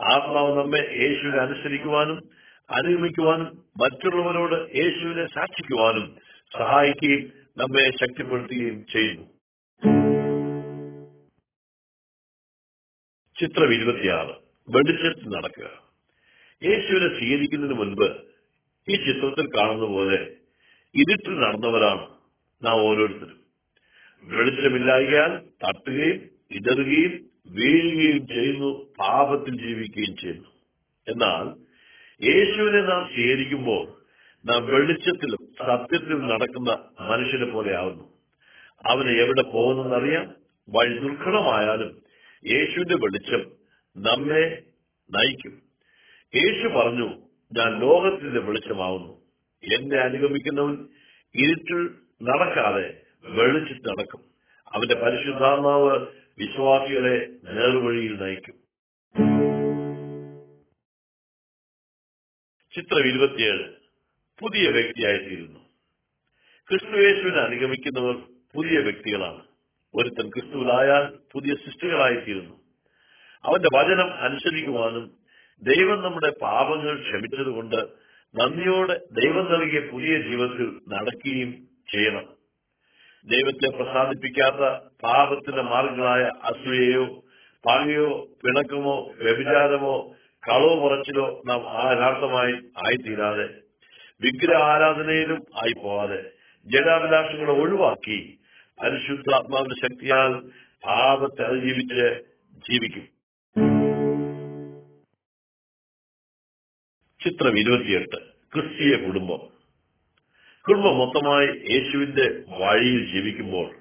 ആത്മാവ് 0.00 0.58
നമ്മെ 0.58 0.78
യേശുവിനെ 0.78 1.36
അനുസരിക്കുവാനും 1.36 2.39
അനുഗമിക്കുവാനും 2.70 3.64
മറ്റുള്ളവരോട് 3.80 4.76
യേശുവിനെ 4.76 5.26
സാക്ഷിക്കുവാനും 5.26 6.16
സഹായിക്കുകയും 6.52 7.32
നമ്മെ 7.56 7.90
ശക്തിപ്പെടുത്തുകയും 7.90 8.86
ചെയ്യുന്നു. 8.86 9.26
ചിത്രം 13.40 13.72
ഇരുപത്തിയാറ്. 13.72 14.34
വെളിച്ചത്തിൽ 14.68 15.28
നടക്കുക. 15.28 15.70
യേശുവിനെ 16.62 17.18
സ്വീകരിക്കുന്നതിന് 17.18 17.78
മുൻപ് 17.78 18.04
ഈ 18.88 18.94
ചിത്രത്തിൽ 18.94 19.48
കാണുന്ന 19.56 19.86
പോലെ 19.86 20.36
ഇരുട്ടിൽ 20.94 21.40
നടന്നവരാണ് 21.40 22.08
നാം 22.62 22.82
ഓരോരുത്തരും. 22.82 23.40
വെളിച്ചമില്ലായാൽ 24.22 25.38
തട്ടുകയും 25.38 26.30
ഇടറുകയും 26.50 27.30
വീഴുകയും 27.46 28.26
ചെയ്യുന്നു 28.26 28.94
പാപത്തിൽ 28.98 29.66
ജീവിക്കുകയും 29.66 30.16
ചെയ്യുന്നു. 30.16 30.48
എന്നാൽ 31.08 31.59
യേശുവിനെ 32.22 32.80
നാം 32.80 33.10
സ്വീകരിക്കുമ്പോൾ 33.14 33.88
നാം 34.46 34.66
വെളിച്ചത്തിലും 34.66 35.38
സത്യത്തിലും 35.58 36.28
നടക്കുന്ന 36.28 36.88
മനുഷ്യനെ 37.00 37.46
പോലെ 37.46 37.76
ആവുന്നു. 37.76 38.04
അവന് 38.86 39.08
എവിടെ 39.08 39.42
പോകുന്നെന്നറിയാം. 39.42 40.34
വഴി 40.68 40.98
ദുർഘടമായാലും 40.98 42.02
യേശുവിന്റെ 42.46 42.94
വെളിച്ചം 42.94 43.50
നമ്മെ 43.96 44.62
നയിക്കും. 45.10 45.62
യേശു 46.36 46.68
പറഞ്ഞു 46.68 47.08
ഞാൻ 47.52 47.80
ലോകത്തിന്റെ 47.80 48.40
വെളിച്ചമാവുന്നു. 48.40 49.20
എന്നെ 49.74 49.96
അനുഗമിക്കുന്നവൻ 49.96 50.88
ഇരുട്ടിൽ 51.34 51.90
നടക്കാതെ 52.22 53.00
വെളിച്ചത്തിൽ 53.24 53.90
നടക്കും. 53.90 54.20
അവന്റെ 54.74 54.94
പരിശുദ്ധാത്മാവ് 54.94 56.06
വിശ്വാസികളെ 56.38 57.28
നേർവഴിയിൽ 57.44 58.22
നയിക്കും. 58.22 58.59
ചിത്രം 62.80 63.06
ഇരുപത്തിയേഴ് 63.06 63.64
പുതിയ 64.40 64.70
വ്യക്തിയായിത്തീരുന്നു. 64.70 65.60
കൃഷ്ണവേശുവിനെ 66.72 67.36
അനുഗമിക്കുന്നവർ 67.36 68.14
പുതിയ 68.54 68.78
വ്യക്തികളാണ്. 68.78 69.42
ഒരുത്തൻ 69.94 70.28
ക്രിസ്തുവിലായാൽ 70.28 71.18
പുതിയ 71.32 71.54
സൃഷ്ടികളായിത്തീരുന്നു. 71.54 72.54
അവന്റെ 73.44 73.68
വചനം 73.78 74.14
അനുസരിക്കുവാനും 74.14 75.10
ദൈവം 75.62 76.02
നമ്മുടെ 76.02 76.32
പാപങ്ങൾ 76.42 77.00
ക്ഷമിച്ചതുകൊണ്ട് 77.00 77.76
നന്ദിയോടെ 78.34 79.00
ദൈവം 79.12 79.52
നൽകിയ 79.52 79.80
പുതിയ 79.80 80.22
ജീവിതത്തിൽ 80.22 80.80
നടക്കുകയും 80.88 81.52
ചെയ്യണം. 81.92 82.26
ദൈവത്തെ 83.24 83.76
പ്രസാദിപ്പിക്കാത്ത 83.76 84.90
പാപത്തിന്റെ 85.02 85.62
മാർഗങ്ങളായ 85.62 86.22
അസൂയയോ 86.22 87.24
പകയോ 87.66 88.24
പിണക്കമോ 88.44 89.12
വ്യഭിചാരമോ 89.22 90.14
കളവോ 90.48 90.88
പറച്ചിലോ 90.88 91.42
നാം 91.46 91.60
ആരാർത്ഥമായി 91.68 92.52
ആയിത്തീരാതെ 92.52 93.48
വിഗ്രഹ 94.20 94.62
ആരാധനയിലും 94.62 95.46
ആയി 95.56 95.82
പോവാതെ 95.82 96.30
ജനാഭിലാഷങ്ങളെ 96.66 97.52
ഒഴിവാക്കി 97.52 98.38
പരിശുദ്ധാത്മാവിന്റെ 98.82 99.74
ശക്തിയാൽ 99.74 100.32
പാപത്തെ 100.86 101.42
അതിജീവിച്ച് 101.42 102.24
ജീവിക്കും. 102.70 103.06
ചിത്രം 107.24 107.58
ഇരുപത്തിയെട്ട് 107.58 108.16
ക്രിസ്തീയ 108.54 109.06
കുടുംബം. 109.06 109.40
കുടുംബം 110.68 110.98
മൊത്തമായി 110.98 111.46
യേശുവിന്റെ 111.46 112.42
വഴിയിൽ 112.48 113.12
ജീവിക്കുമ്പോൾ 113.12 113.74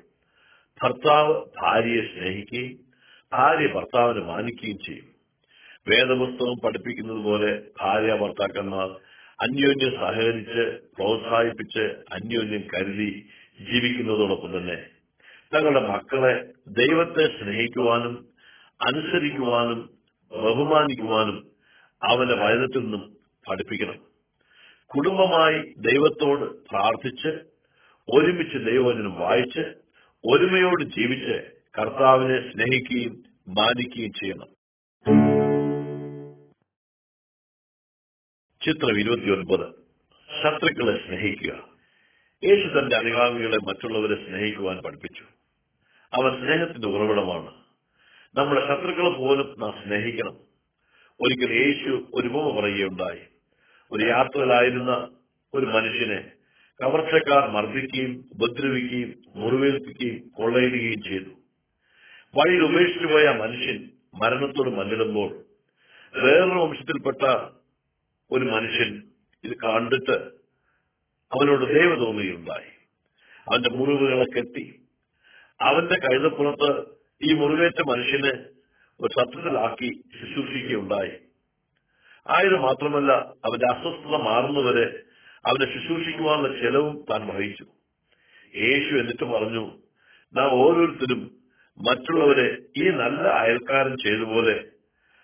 ഭർത്താവ് 0.83 1.45
ഭാര്യയെ 1.61 2.01
സ്നേഹിക്കുകയും 2.01 2.79
ഭാര്യ 3.33 3.67
ഭർത്താവിനെ 3.67 4.25
മാനിക്കുകയും 4.25 4.79
ചെയ്യും. 4.79 5.08
വേദപുസ്തകം 5.87 6.57
പഠിപ്പിക്കുന്നത് 6.63 7.21
പോലെ 7.23 7.51
ഭാര്യ 7.81 8.13
ഭർത്താക്കന്മാർ 8.13 8.89
അന്യോന്യം 9.39 9.93
സഹകരിച്ച് 10.01 10.63
പ്രോത്സാഹിപ്പിച്ച് 10.95 11.83
അന്യോന്യം 12.09 12.63
കരുതി 12.73 13.11
ജീവിക്കുന്നതോടൊപ്പം 13.59 14.51
തന്നെ 14.57 14.77
തങ്ങളുടെ 15.53 15.81
മക്കളെ 15.87 16.33
ദൈവത്തെ 16.67 17.23
സ്നേഹിക്കുവാനും 17.37 18.15
അനുസരിക്കുവാനും 18.81 19.79
ബഹുമാനിക്കുവാനും 20.31 21.37
അവന്റെ 22.01 22.35
വചനത്തിൽ 22.35 22.79
നിന്നും 22.79 23.03
പഠിപ്പിക്കണം. 23.47 23.97
കുടുംബമായി 24.91 25.59
ദൈവത്തോട് 25.77 26.45
പ്രാർത്ഥിച്ച് 26.69 27.31
ഒരുമിച്ച് 28.07 28.57
ദൈവവചനം 28.57 29.15
വായിച്ച് 29.19 29.63
ഒരുമയോട് 30.23 30.83
ജീവിച്ച് 30.83 31.35
കർത്താവിനെ 31.77 32.37
സ്നേഹിക്കുകയും 32.51 33.13
മാനിക്കുകയും 33.49 34.13
ചെയ്യണം. 34.13 34.49
ചിത്രം 38.65 38.99
ഇരുപത്തിയൊൻപത്. 38.99 39.67
ശത്രുക്കളെ 40.43 41.07
സ്നേഹിക്കുക. 41.07 41.67
യേശു 42.43 42.79
തന്റെ 42.79 42.95
അനുഗാമികളെ 42.95 43.57
മറ്റുള്ളവരെ 43.57 44.15
സ്നേഹിക്കുവാൻ 44.15 44.77
പഠിപ്പിച്ചു. 44.77 45.23
അവൻ 46.13 46.39
സ്നേഹത്തിന്റെ 46.39 46.87
ഉറവിടമാണ്. 46.87 47.53
നമ്മുടെ 48.35 48.61
ശത്രുക്കളെ 48.61 49.09
പോലും 49.09 49.55
നാം 49.59 49.73
സ്നേഹിക്കണം. 49.83 50.37
ഒരിക്കൽ 51.21 51.53
യേശു 51.53 52.09
ഒരു 52.13 52.27
ഉപമ 52.27 52.59
പറയുകയുണ്ടായി. 52.59 53.19
ഒരു 53.91 54.05
യാത്രയിലായിരുന്ന 54.05 55.09
ഒരു 55.53 55.65
മനുഷ്യനെ 55.65 56.31
കവർച്ചക്കാർ 56.83 57.49
മർദ്ദിക്കുകയും 57.49 58.25
ഉപദ്രവിക്കുകയും 58.33 59.15
മുറിവേൽപ്പിക്കുകയും 59.35 60.29
കൊള്ളയിടുകയും 60.29 61.03
ചെയ്തു. 61.03 61.29
വഴിയിൽ 62.37 62.63
ഉപേക്ഷിച്ചു 62.63 63.07
പോയ 63.07 63.29
മനുഷ്യൻ 63.29 63.89
മരണത്തോട് 64.15 64.69
മല്ലിടുമ്പോൾ 64.69 65.43
വേറൊരു 66.15 66.59
വംശത്തിൽപ്പെട്ട 66.59 67.58
ഒരു 68.31 68.45
മനുഷ്യൻ 68.45 68.91
ഇത് 69.43 69.55
കണ്ടിട്ട് 69.57 70.17
അവനോട് 71.31 71.65
ദൈവ 71.73 71.95
തോന്നുകയുണ്ടായി 71.95 72.69
അവന്റെ 73.47 73.69
മുറിവുകളെ 73.69 74.25
കെട്ടി 74.25 74.65
അവന്റെ 75.59 75.95
കഴുതപ്പുറത്ത് 75.95 76.69
ഈ 77.23 77.33
മുറിവേറ്റ 77.33 77.79
മനുഷ്യനെ 77.87 78.33
ഒരു 78.99 79.13
സത്യത്തിലാക്കി 79.19 79.89
ശുശ്രൂഷിക്കുകയുണ്ടായി. 80.19 81.11
ആയത് 82.27 82.57
മാത്രമല്ല 82.57 83.11
അവന്റെ 83.45 83.67
അസ്വസ്ഥത 83.73 84.15
മാറുന്നവരെ 84.23 84.85
അവനെ 85.45 85.65
ശുശ്രൂഷിക്കുവാനുള്ള 85.73 86.61
ചെലവും 86.61 87.05
താൻ 87.09 87.21
വഹിച്ചു. 87.27 87.65
യേശു 88.53 88.91
എന്നിട്ട് 88.95 89.23
പറഞ്ഞു 89.23 89.63
നാം 90.33 90.49
ഓരോരുത്തരും 90.51 91.21
മറ്റുള്ളവരെ 91.77 92.47
ഈ 92.77 92.85
നല്ല 92.89 93.27
അയൽക്കാരൻ 93.41 93.93
ചെയ്തതുപോലെ 94.03 94.55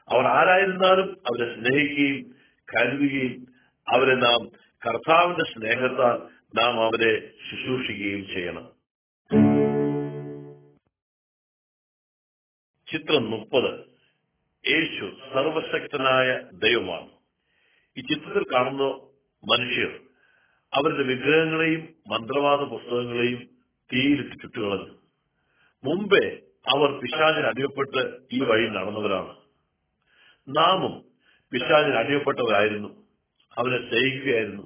അവർ 0.08 0.26
ആരായിരുന്നാലും 0.28 1.10
അവരെ 1.26 1.46
സ്നേഹിക്കുകയും 1.56 2.35
കരുതുകയും 2.74 3.48
അവരെ 3.88 4.16
നാം 4.16 4.48
കർത്താവിന്റെ 4.88 5.44
സ്നേഹത്താൽ 5.44 6.18
നാം 6.56 6.84
അവരെ 6.84 7.32
ശുശ്രൂഷിക്കുകയും 7.50 8.28
ചെയ്യണം. 8.28 8.76
ചിത്രം 12.92 13.32
മുപ്പത്. 13.32 13.80
യേശു 14.68 15.12
സർവശക്തനായ 15.34 16.42
ദൈവമാണ്. 16.54 17.10
ഈ 17.98 18.02
ചിത്രത്തിൽ 18.02 18.44
കാണുന്ന 18.54 18.84
മനുഷ്യർ 19.52 20.00
അവരുടെ 20.74 21.04
വിഗ്രഹങ്ങളെയും 21.04 21.82
മന്ത്രവാദ 22.08 22.60
പുസ്തകങ്ങളെയും 22.60 23.50
തീയിലിട്ട് 23.94 24.36
ചുറ്റുകളഞ്ഞു 24.42 24.98
മുമ്പേ 25.84 26.42
അവർ 26.76 27.00
പിശാചിന് 27.00 27.46
അടിയപ്പെട്ട് 27.46 28.18
ഈ 28.34 28.40
വഴി 28.44 28.70
നടന്നവരാണ്. 28.70 29.36
നാമും 30.48 31.15
പിശാചിന് 31.52 31.96
അടിയപ്പെട്ടവരായിരുന്നു 31.96 32.88
അവനെ 33.58 33.90
സ്നേഹിക്കുകയായിരുന്നു. 33.90 34.64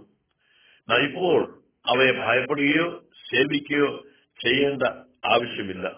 ഇപ്പോൾ 1.04 1.60
അവയെ 1.86 2.12
ഭയപ്പെടുകയോ 2.12 3.04
സേവിക്കുകയോ 3.32 4.06
ചെയ്യേണ്ട 4.44 4.84
ആവശ്യമില്ല. 5.26 5.90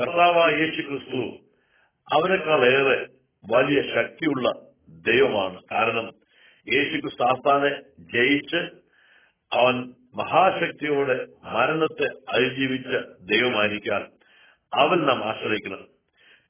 കർത്താവായ 0.00 0.52
യേശു 0.52 0.80
ക്രിസ്തു 0.80 1.36
അവരെക്കാളേറെ 2.12 3.06
വലിയ 3.50 3.82
ശക്തിയുള്ള 3.94 4.66
ദൈവമാണ്. 4.88 5.62
കാരണം 5.72 6.12
യേശു 6.72 7.00
ക്രിസ്തു 7.00 7.22
ആസ്ഥാനെ 7.22 7.82
ജയിച്ച് 7.98 8.56
അവൻ 9.52 9.94
മഹാശക്തിയോടെ 10.14 11.26
മരണത്തെ 11.44 12.06
അതിജീവിച്ച 12.28 12.88
ദൈവമായിരിക്കാൻ 13.20 14.02
അവൻ 14.74 15.06
നാം 15.06 15.24
ആശ്രയിക്കണം. 15.24 15.88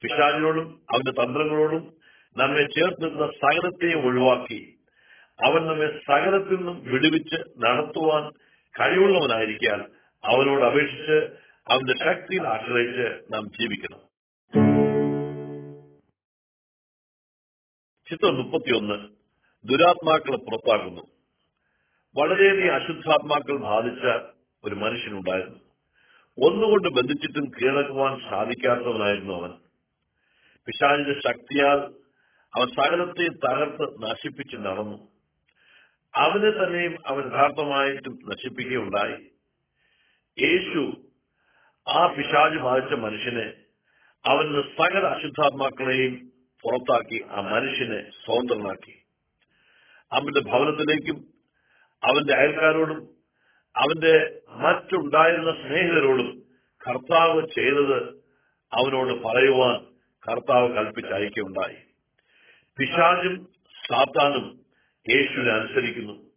പിശാചിനോടും 0.01 0.81
അവന്റെ 0.93 1.11
തന്ത്രങ്ങളോടും 1.11 2.04
നമ്മെ 2.37 2.61
ചേർത്തിരുന്ന 2.61 3.27
സകലത്തെയും 3.27 4.05
ഒഴിവാക്കി 4.05 4.79
അവൻ 5.45 5.67
നമ്മെ 5.67 5.99
സകലത്തിൽ 6.07 6.55
നിന്നും 6.55 6.83
വിടുവിച്ച് 6.83 7.35
നടത്തുവാൻ 7.35 8.31
കഴിവുള്ളവനായിരിക്കാൻ 8.81 9.79
അവനോട് 10.25 10.65
അപേക്ഷിച്ച് 10.65 11.37
അവന്റെ 11.73 11.93
ശക്തിയിൽ 11.93 12.47
ആശ്രയിച്ച് 12.47 13.33
നാം 13.33 13.45
ജീവിക്കണം. 13.45 13.99
ചിത്രം 18.09 18.35
മുപ്പത്തിയൊന്ന് 18.35 19.09
ദുരാത്മാക്കളെ 19.67 20.37
പുറത്താക്കുന്നു. 20.37 21.01
വളരെയധികം 22.17 22.75
അശുദ്ധാത്മാക്കൾ 22.75 23.57
ബാധിച്ച 23.57 24.35
ഒരു 24.63 24.75
മനുഷ്യനുണ്ടായിരുന്നു. 24.75 25.59
ഒന്നുകൊണ്ട് 26.45 26.87
ബന്ധിച്ചിട്ടും 26.87 27.45
കീഴടക്കുവാൻ 27.45 28.19
സാധിക്കാത്തവനായിരുന്നു 28.29 29.33
അവൻ. 29.33 29.51
പിശാലിന്റെ 30.65 31.19
ശക്തിയാൽ 31.19 32.04
അവൻ 32.55 32.67
സകലത്തെ 32.67 33.27
തകർത്ത് 33.27 33.85
നശിപ്പിച്ച് 34.03 34.57
നടന്നു. 34.57 34.97
അവനെ 36.15 36.51
തന്നെയും 36.51 36.97
അവൻ 37.07 37.31
യഥാർത്ഥമായിട്ടും 37.31 38.19
നശിപ്പിക്കുകയുണ്ടായി. 38.25 39.17
യേശു 40.45 40.93
ആ 41.87 42.07
പിശാജ് 42.07 42.55
ബാധിച്ച 42.55 42.93
മനുഷ്യനെ 42.93 43.53
അവന് 44.25 44.61
സകല 44.77 45.07
അശുദ്ധാത്മാക്കളെയും 45.07 46.31
പുറത്താക്കി 46.61 47.25
ആ 47.31 47.41
മനുഷ്യനെ 47.41 48.09
സ്വതന്ത്രനാക്കി. 48.09 48.95
അവന്റെ 50.11 50.41
ഭവനത്തിലേക്കും 50.41 51.17
അവന്റെ 52.03 52.33
അയൽക്കാരോടും 52.33 53.09
അവന്റെ 53.75 54.41
മറ്റുണ്ടായിരുന്ന 54.49 55.51
സ്നേഹിതരോടും 55.51 56.43
കർത്താവ് 56.87 57.41
ചെയ്തത് 57.41 57.99
അവനോട് 58.73 59.13
പറയുവാൻ 59.23 59.85
കർത്താവ് 60.29 60.67
കൽപ്പിച്ചയക്കുകയുണ്ടായി 60.73 61.94
പിശാചും 62.79 63.47
സാത്താനും 63.87 64.59
യേശുവിനെ 65.09 65.51
അനുസരിക്കുന്നു. 65.51 66.31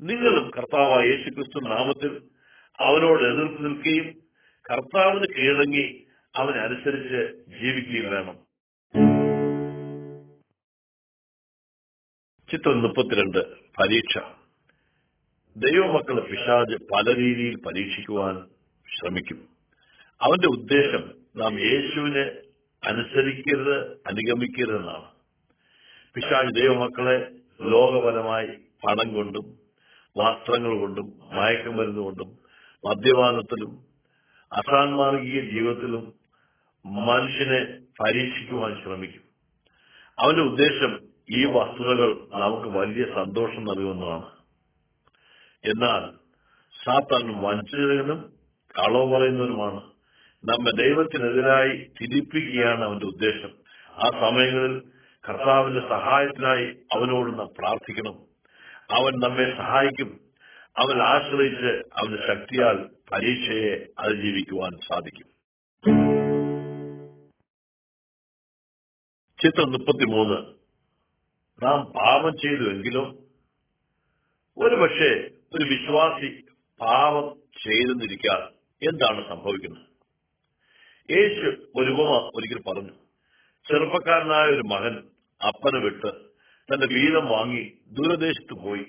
നിങ്ങളും 0.00 0.50
കർത്താവായ 0.50 1.06
യേശു 1.06 1.30
ക്രിസ്തു 1.30 1.60
നാമത്തിൽ 1.60 2.22
അവനോട് 2.80 3.22
എതിർത്ത് 3.22 3.64
നിൽക്കുകയും 3.64 4.22
കർത്താവിന് 4.70 5.34
കീഴടങ്ങി 5.34 6.06
അവനെ 6.36 6.58
അനുസരിച്ച് 6.58 7.44
ജീവിക്കുകയും 7.48 8.10
വേണം. 8.10 8.38
ചിത്രം 12.50 12.82
മുപ്പത്തിരണ്ട് 12.82 13.38
പരീക്ഷ. 13.54 14.18
ദൈവമക്കളെ 15.56 16.20
പിശാജ് 16.20 16.76
പല 16.92 17.14
രീതിയിൽ 17.14 17.56
പരീക്ഷിക്കുവാൻ 17.56 18.46
ശ്രമിക്കും. 18.98 19.48
അവന്റെ 20.20 20.48
ഉദ്ദേശം 20.48 21.14
നാം 21.36 21.60
യേശുവിനെ 21.60 22.24
അനുസരിക്കരുത് 22.88 23.92
അനുഗമിക്കരുതെന്നാണ് 24.06 25.11
പിശാജ് 26.14 26.54
ദൈവമക്കളെ 26.54 27.30
ലോകപരമായി 27.62 28.46
പണം 28.86 29.14
കൊണ്ടും 29.14 29.58
വസ്ത്രങ്ങൾ 30.16 30.78
കൊണ്ടും 30.78 31.12
മയക്കുമരുന്ന് 31.32 32.00
കൊണ്ടും 32.00 32.38
മദ്യപാനത്തിലും 32.88 33.86
അസാൻമാർഗീയ 34.52 35.40
ജീവിതത്തിലും 35.40 36.12
മനുഷ്യനെ 36.86 37.64
പരീക്ഷിക്കുവാൻ 38.00 38.82
ശ്രമിക്കും. 38.82 39.22
അവന്റെ 40.18 40.42
ഉദ്ദേശം 40.42 41.00
ഈ 41.30 41.44
വസ്തുതകൾ 41.44 42.28
നമുക്ക് 42.32 42.68
വലിയ 42.68 43.04
സന്തോഷം 43.04 43.64
നൽകുന്നതാണ്. 43.64 44.30
എന്നാൽ 45.64 46.16
സാത്താൻ 46.84 47.42
വഞ്ചനും 47.42 48.32
കളവ് 48.78 49.12
പറയുന്നവനുമാണ്. 49.12 49.80
നമ്മെ 50.44 50.70
ദൈവത്തിനെതിരായി 50.70 51.86
തിരിപ്പിക്കുകയാണ് 52.00 52.84
അവന്റെ 52.84 53.06
ഉദ്ദേശം. 53.06 53.50
ആ 53.90 54.10
സമയങ്ങളിൽ 54.20 54.82
കർത്താവിന്റെ 55.28 55.80
സഹായത്തിനായി 55.80 56.64
അവനോട് 56.96 57.38
നാം 57.38 57.48
പ്രാർത്ഥിക്കണം. 57.58 58.14
അവൻ 58.90 59.12
നമ്മെ 59.20 59.56
സഹായിക്കും. 59.56 60.20
അവൻ 60.76 61.02
ആശ്രയിച്ച് 61.02 61.82
അവന്റെ 61.96 62.26
ശക്തിയാൽ 62.26 62.76
പരീക്ഷയെ 63.12 63.86
അതിജീവിക്കുവാൻ 63.98 64.70
സാധിക്കും. 64.88 65.26
ചിത്രം 69.42 69.72
മുപ്പത്തിമൂന്ന്. 69.72 70.54
നാം 71.64 71.84
പാപം 71.84 72.32
ചെയ്തുവെങ്കിലും 72.32 73.18
ഒരുപക്ഷെ 74.58 75.30
ഒരു 75.54 75.64
വിശ്വാസി 75.64 76.44
പാപം 76.80 77.36
ചെയ്തെന്നിരിക്കാൻ 77.64 78.38
എന്താണ് 78.88 79.28
സംഭവിക്കുന്നത്? 79.28 79.88
യേശു 81.10 81.46
ഒരുപമ 81.76 82.30
ഒരിക്കൽ 82.34 82.58
പറഞ്ഞു. 82.58 82.92
ചെറുപ്പക്കാരനായ 83.68 84.44
ഒരു 84.44 84.62
മകൻ 84.62 85.11
അപ്പനെ 85.46 85.80
വിട്ട് 85.80 86.12
തന്റെ 86.72 86.86
വീതം 86.86 87.26
വാങ്ങി 87.26 87.72
ദൂരദേശത്ത് 87.86 88.62
പോയി. 88.62 88.86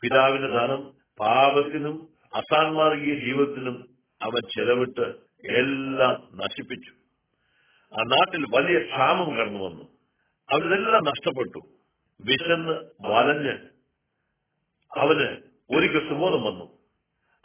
പിതാവിന്റെ 0.00 0.48
ധനം 0.48 0.94
പാപത്തിനും 1.20 2.08
അസാൻമാർഗീയ 2.34 3.14
ജീവിതത്തിനും 3.14 3.88
അവൻ 4.22 4.40
ചെലവിട്ട് 4.56 5.14
എല്ലാം 5.48 6.28
നശിപ്പിച്ചു. 6.36 6.90
ആ 7.86 8.02
നാട്ടിൽ 8.02 8.44
വലിയ 8.50 8.78
ക്ഷാമം 8.78 9.36
കടന്നു 9.36 9.64
വന്നു. 9.64 9.84
അവരിതെല്ലാം 10.52 11.04
നഷ്ടപ്പെട്ടു. 11.04 11.58
വിശന്ന് 12.20 12.90
വലഞ്ഞ് 13.00 13.58
അവന് 14.98 15.36
ഒരിക്കൽ 15.76 16.08
സുബോധം 16.08 16.42
വന്നു. 16.42 16.78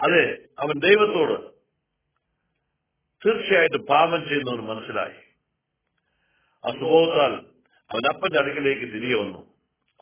അതെ 0.02 0.39
അവൻ 0.60 0.80
ദൈവത്തോട് 0.80 1.52
തീർച്ചയായിട്ടും 3.26 3.86
പാപം 3.86 4.28
ചെയ്യുന്നവന് 4.30 4.62
മനസ്സിലായി. 4.62 5.21
ആ 6.65 6.71
സുബോധത്താൽ 6.71 7.51
അവൻ 7.91 8.15
അപ്പന്റെ 8.15 8.39
അടുക്കലേക്ക് 8.39 8.82
തിരികെ 8.82 9.15
വന്നു. 9.15 9.38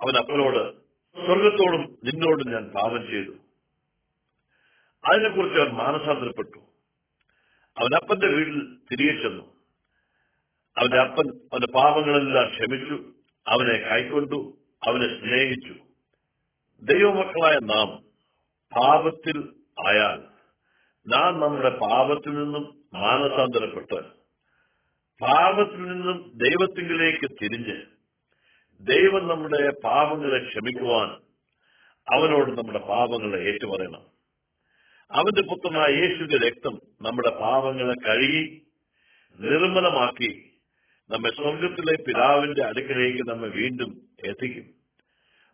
അവൻ 0.01 0.17
അപ്പനോട് 0.17 0.73
സ്വർഗത്തോടും 1.25 1.97
നിന്നോടും 2.03 2.51
ഞാൻ 2.51 2.65
പാപം 2.65 3.07
ചെയ്തു. 3.07 3.31
അതിനെക്കുറിച്ച് 5.11 5.59
അവൻ 5.59 5.69
മാനസാന്തരപ്പെട്ടു. 5.69 6.59
അവൻ 7.77 7.95
അപ്പന്റെ 7.95 8.27
വീട്ടിൽ 8.27 8.77
തിരികെ 8.91 9.21
ചെന്നു. 9.21 9.43
അവന്റെ 10.77 10.97
അപ്പൻ 10.97 11.27
അവന്റെ 11.27 11.67
പാപങ്ങളെല്ലാം 11.75 12.49
ക്ഷമിച്ചു. 12.49 12.93
അവനെ 13.47 13.89
കൈക്കൊണ്ടു. 13.89 14.57
അവനെ 14.87 15.07
സ്നേഹിച്ചു. 15.07 15.73
ദൈവമക്കളായ 16.81 17.55
നാം 17.55 17.87
പാപത്തിൽ 18.79 19.37
ആയാൽ 19.87 20.21
നാം 21.07 21.39
നമ്മുടെ 21.39 21.69
പാപത്തിൽ 21.69 22.29
നിന്നും 22.29 22.83
മാനസാന്തരപ്പെട്ട് 22.93 24.18
പാപത്തിൽ 25.21 25.81
നിന്നും 25.83 26.31
ദൈവത്തിങ്കിലേക്ക് 26.35 27.29
തിരിഞ്ഞ് 27.41 27.77
ദൈവം 28.81 29.27
നമ്മുടെ 29.27 29.71
പാപങ്ങളെ 29.83 30.47
ക്ഷമിക്കുവാൻ 30.47 31.09
അവനോട് 32.07 32.51
നമ്മുടെ 32.51 32.79
പാപങ്ങളെ 32.79 33.39
ഏറ്റുപറയണം. 33.43 34.03
അവന്റെ 35.11 35.41
പുത്രനായ 35.41 35.91
യേശുവിന്റെ 35.95 36.37
രക്തം 36.37 36.81
നമ്മുടെ 37.01 37.29
പാപങ്ങളെ 37.29 37.95
കഴുകി 38.07 38.61
നിർമ്മലമാക്കി 39.39 40.31
നമ്മെ 41.09 41.29
സ്വർഗത്തിലെ 41.29 42.03
പിതാവിന്റെ 42.03 42.63
അടുക്കലേക്ക് 42.65 43.29
നമ്മെ 43.29 43.47
വീണ്ടും 43.47 44.01
എത്തിക്കും. 44.23 44.67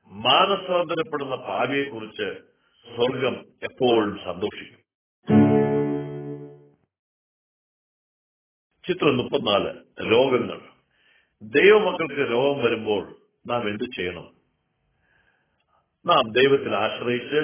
മാനസാന്തരപ്പെടുന്ന 0.08 1.36
ഭാവിയെക്കുറിച്ച് 1.36 2.28
സ്വർഗം 2.96 3.36
എപ്പോഴും 3.64 4.18
സന്തോഷിക്കും. 4.26 4.85
ചിത്രം 8.88 9.18
മുപ്പത്തിനാല് 9.18 9.74
രോഗങ്ങൾ. 10.12 10.62
ദൈവമക്കൾക്ക് 11.42 12.32
രോഗം 12.32 12.64
വരുമ്പോൾ 12.64 13.16
നാം 13.48 13.70
എന്ത് 13.70 13.84
ചെയ്യണം? 13.84 14.34
നാം 16.06 16.32
ദൈവത്തിൽ 16.32 16.76
ആശ്രയിച്ച് 16.76 17.38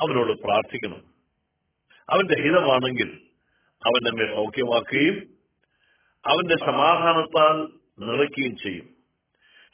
അവനോട് 0.00 0.40
പ്രാർത്ഥിക്കണം. 0.42 1.02
അവന്റെ 2.10 2.42
ഹിതമാണെങ്കിൽ 2.42 3.20
അവൻ 3.86 4.04
നമ്മെ 4.04 4.36
സൗഖ്യമാക്കുകയും 4.36 5.14
അവന്റെ 6.26 6.54
സമാധാനത്താൽ 6.66 7.68
നിറയ്ക്കുകയും 7.98 8.56
ചെയ്യും. 8.56 8.88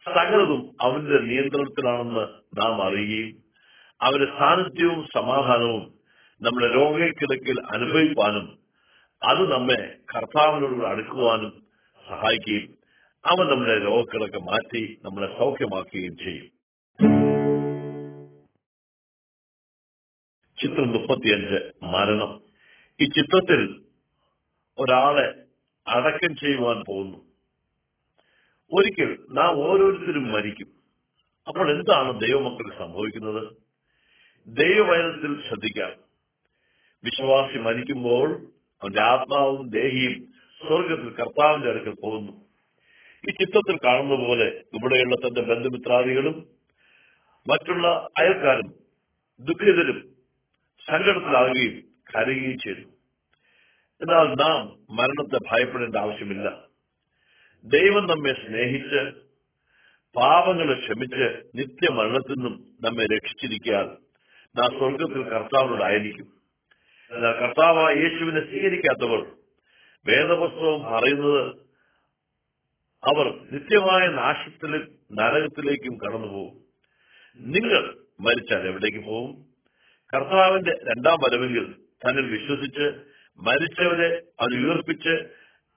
സകലതും 0.04 0.76
അവന്റെ 0.80 1.18
നിയന്ത്രണത്തിലാണെന്ന് 1.18 2.58
നാം 2.60 2.82
അറിയുകയും 2.82 3.36
അവന്റെ 4.02 4.38
സാന്നിധ്യവും 4.38 5.06
സമാധാനവും 5.14 5.94
നമ്മുടെ 6.42 6.66
രോഗക്കിടക്കിൽ 6.74 7.60
അനുഭവിക്കാനും 7.60 8.57
അത് 9.22 9.52
നമ്മെ 9.52 9.96
കർത്താവിനോട് 10.14 10.84
അടുക്കുവാനും 10.84 11.66
സഹായിക്കുകയും 12.08 12.78
അവൻ 13.24 13.46
നമ്മുടെ 13.48 13.84
രോഗങ്ങളൊക്കെ 13.84 14.38
മാറ്റി 14.38 15.00
നമ്മളെ 15.04 15.38
സൗഖ്യമാക്കുകയും 15.38 16.16
ചെയ്യും. 16.16 16.58
ചിത്രം 20.60 20.88
മുപ്പത്തിയഞ്ച് 20.88 21.72
മരണം. 21.82 22.42
ഈ 23.00 23.04
ചിത്രത്തിൽ 23.04 23.84
ഒരാളെ 24.78 25.44
അടക്കം 25.86 26.36
ചെയ്യുവാൻ 26.36 26.82
പോകുന്നു. 26.88 27.18
ഒരിക്കൽ 28.72 29.26
നാം 29.30 29.58
ഓരോരുത്തരും 29.58 30.32
മരിക്കും. 30.32 30.68
അപ്പോൾ 31.48 31.70
എന്താണ് 31.70 32.20
ദൈവമക്കൾ 32.20 32.78
സംഭവിക്കുന്നത്? 32.78 33.56
ദൈവവചനത്തിൽ 34.46 35.48
ശ്രദ്ധിക്കാം. 35.48 35.92
വിശ്വാസി 37.04 37.58
മരിക്കുമ്പോൾ 37.58 38.57
അവന്റെ 38.82 39.02
ആത്മാവും 39.02 39.68
ദേഹിയും 39.68 40.32
സ്വർഗത്തിൽ 40.58 41.10
കർത്താവിന്റെ 41.10 41.70
അടുക്കൽ 41.70 41.94
പോകുന്നു. 42.02 42.32
ഈ 43.28 43.32
ചിത്രത്തിൽ 43.32 43.78
കാണുന്ന 43.84 44.14
പോലെ 44.14 44.44
ഇവിടെയുള്ള 44.74 45.14
തന്റെ 45.14 45.40
ബന്ധുമിത്രാദികളും 45.40 46.46
മറ്റുള്ള 47.46 48.08
അയൽക്കാരും 48.18 48.74
ദുഃഖിതരും 49.40 50.08
സങ്കടത്തിലാകുകയും 50.86 51.82
കരയുകയും 52.14 52.58
ചെയ്തു. 52.58 52.88
എന്നാൽ 54.00 54.24
നാം 54.24 54.66
മരണത്തെ 54.96 55.38
ഭയപ്പെടേണ്ട 55.52 55.96
ആവശ്യമില്ല. 55.96 56.68
ദൈവം 57.64 58.06
നമ്മെ 58.06 58.32
സ്നേഹിച്ച് 58.32 59.28
പാപങ്ങളെ 60.16 60.80
ക്ഷമിച്ച് 60.80 61.42
നിത്യമരണത്തിൽ 61.54 62.32
നിന്നും 62.32 62.76
നമ്മെ 62.80 63.04
രക്ഷിച്ചിരിക്കാൻ 63.04 63.86
നാം 64.56 64.78
സ്വർഗത്തിൽ 64.78 65.22
കർത്താവിനോടായിരിക്കും. 65.22 66.37
എന്നാൽ 67.10 67.32
കർത്താവായ 67.32 67.94
യേശുവിനെ 67.94 68.40
സ്വീകരിക്കാത്തവർ 68.40 69.36
വേദപുസ്തകം 70.06 70.82
പറയുന്നത് 70.82 71.68
അവർ 73.04 73.48
നിത്യമായ 73.52 74.08
നാശത്തിലും 74.08 74.98
നരകത്തിലേക്കും 75.12 75.98
കടന്നുപോകും. 75.98 76.64
നിങ്ങൾ 77.36 77.98
മരിച്ചാൽ 78.20 78.66
എവിടേക്ക് 78.66 78.98
പോകും? 78.98 79.46
കർത്താവിന്റെ 80.14 80.70
രണ്ടാം 80.70 81.18
വരവെങ്കിൽ 81.18 81.74
തന്നിൽ 81.74 82.38
വിശ്വസിച്ച് 82.38 83.02
മരിച്ചവരെ 83.38 84.22
അത് 84.40 84.54
ഉയർപ്പിച്ച് 84.54 85.10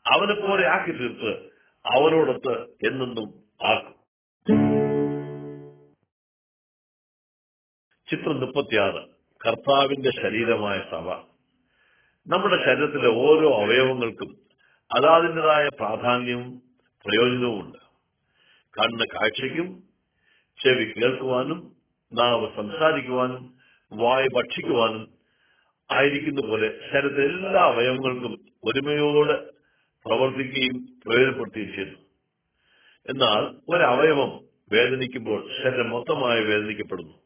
അവനെ 0.06 0.34
പോലെ 0.34 0.68
ആക്കി 0.68 0.92
തീർത്ത് 0.92 1.52
അവനോടൊത്ത് 1.86 2.62
എന്നെന്നും 2.62 3.30
ആക്കും. 3.66 4.02
ചിത്രം 8.10 8.40
മുപ്പത്തിയാറ്. 8.40 9.11
കർത്താവിന്റെ 9.48 10.12
ശരീരമായ 10.24 10.80
സഭ. 10.92 11.08
നമ്മുടെ 12.28 12.58
ശരീരത്തിലെ 12.66 13.08
ഓരോ 13.08 13.64
അവയവങ്ങൾക്കും 13.64 14.38
അതാതിന്റെതായ 14.98 15.68
പ്രാധാന്യവും 15.68 16.62
പ്രയോജനവുമുണ്ട് 17.06 17.78
കണ്ണ് 18.80 19.06
കാഴ്ചയ്ക്കും 19.06 19.84
ചെവി 20.64 20.92
കേൾക്കുവാനും 20.92 21.76
നാവ് 22.14 22.48
സംസാരിക്കുവാനും 22.56 23.54
വായ് 23.92 24.28
ഭക്ഷിക്കുവാനും 24.34 25.12
ആയിരിക്കുന്ന 25.92 26.48
പോലെ 26.48 26.70
ശരീരത്തിലെ 26.92 27.26
എല്ലാ 27.26 27.64
അവയവങ്ങൾക്കും 27.64 28.40
ഒരുമയോടെ 28.64 29.38
പ്രവർത്തിക്കുകയും 30.06 30.88
പ്രയോജനപ്പെടുത്തുകയും 31.06 31.74
ചെയ്യുന്നു. 31.74 32.00
എന്നാൽ 33.06 33.44
ഒരവയവം 33.70 34.32
വേദനിക്കുമ്പോൾ 34.72 35.50
ശരീരം 35.64 35.90
മൊത്തമായി 35.90 36.44
വേദനിക്കപ്പെടുന്നു. 36.44 37.21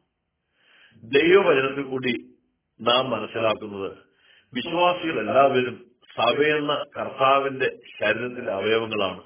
ദൈവവചനത്തിൽ 1.06 1.84
കൂടി 1.84 2.14
നാം 2.82 3.10
മനസ്സിലാക്കുന്നത് 3.10 3.92
വിശ്വാസികൾ 4.54 5.20
എല്ലാവരും 5.20 5.86
സഭയെന്ന 6.22 6.86
കർത്താവിന്റെ 6.98 7.80
ശരീരത്തിലെ 8.00 8.52
അവയവങ്ങളാണ്. 8.52 9.22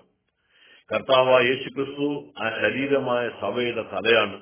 കർത്താവായ 0.93 1.43
യേശുക്രിസ്തു 1.43 2.33
ആ 2.43 2.49
ശരീരമായ 2.49 3.29
സഭയുടെ 3.41 3.81
തലയാണ്. 3.81 4.41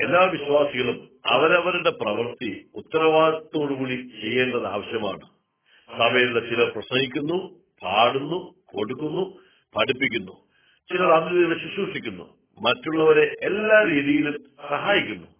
എല്ലാ 0.00 0.24
വിശ്വാസികളും 0.24 1.08
അവരവരുടെ 1.26 1.90
പ്രവൃത്തി 1.90 2.70
ഉത്തരവാദിത്തോടുകൂടി 2.74 4.10
ചെയ്യേണ്ടത് 4.22 4.66
ആവശ്യമാണ്. 4.66 5.28
സഭയിലെ 5.98 6.40
ചിലർ 6.40 6.70
പ്രസംഗിക്കുന്നു 6.70 7.60
പാടുന്നു 7.82 8.54
കൊടുക്കുന്നു 8.66 9.38
പഠിപ്പിക്കുന്നു. 9.76 10.32
ചിലർ 10.88 11.10
അന്ത്യതയെ 11.10 11.68
ശുശ്രൂഷിക്കുന്നു. 11.68 12.36
മറ്റുള്ളവരെ 12.60 13.36
എല്ലാ 13.42 13.82
രീതിയിലും 13.82 14.44
സഹായിക്കുന്നു. 14.68 15.33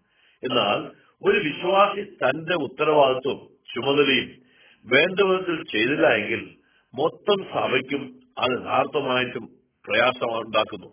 എന്നാൽ 0.45 1.05
ഒരു 1.31 1.39
വിശ്വാസി 1.39 2.05
തന്റെ 2.05 2.55
ഉത്തരവാദിത്വം 2.55 3.49
ചുമതലയും 3.75 4.43
വേണ്ട 4.85 5.21
വിധത്തിൽ 5.21 5.65
ചെയ്തില്ല 5.65 6.07
എങ്കിൽ 6.07 6.55
മൊത്തം 6.95 7.45
സഭയ്ക്കും 7.55 8.21
അത് 8.39 8.63
യഥാർത്ഥമായിട്ടും 8.63 9.47
പ്രയാസമുണ്ടാക്കുന്നു. 9.87 10.87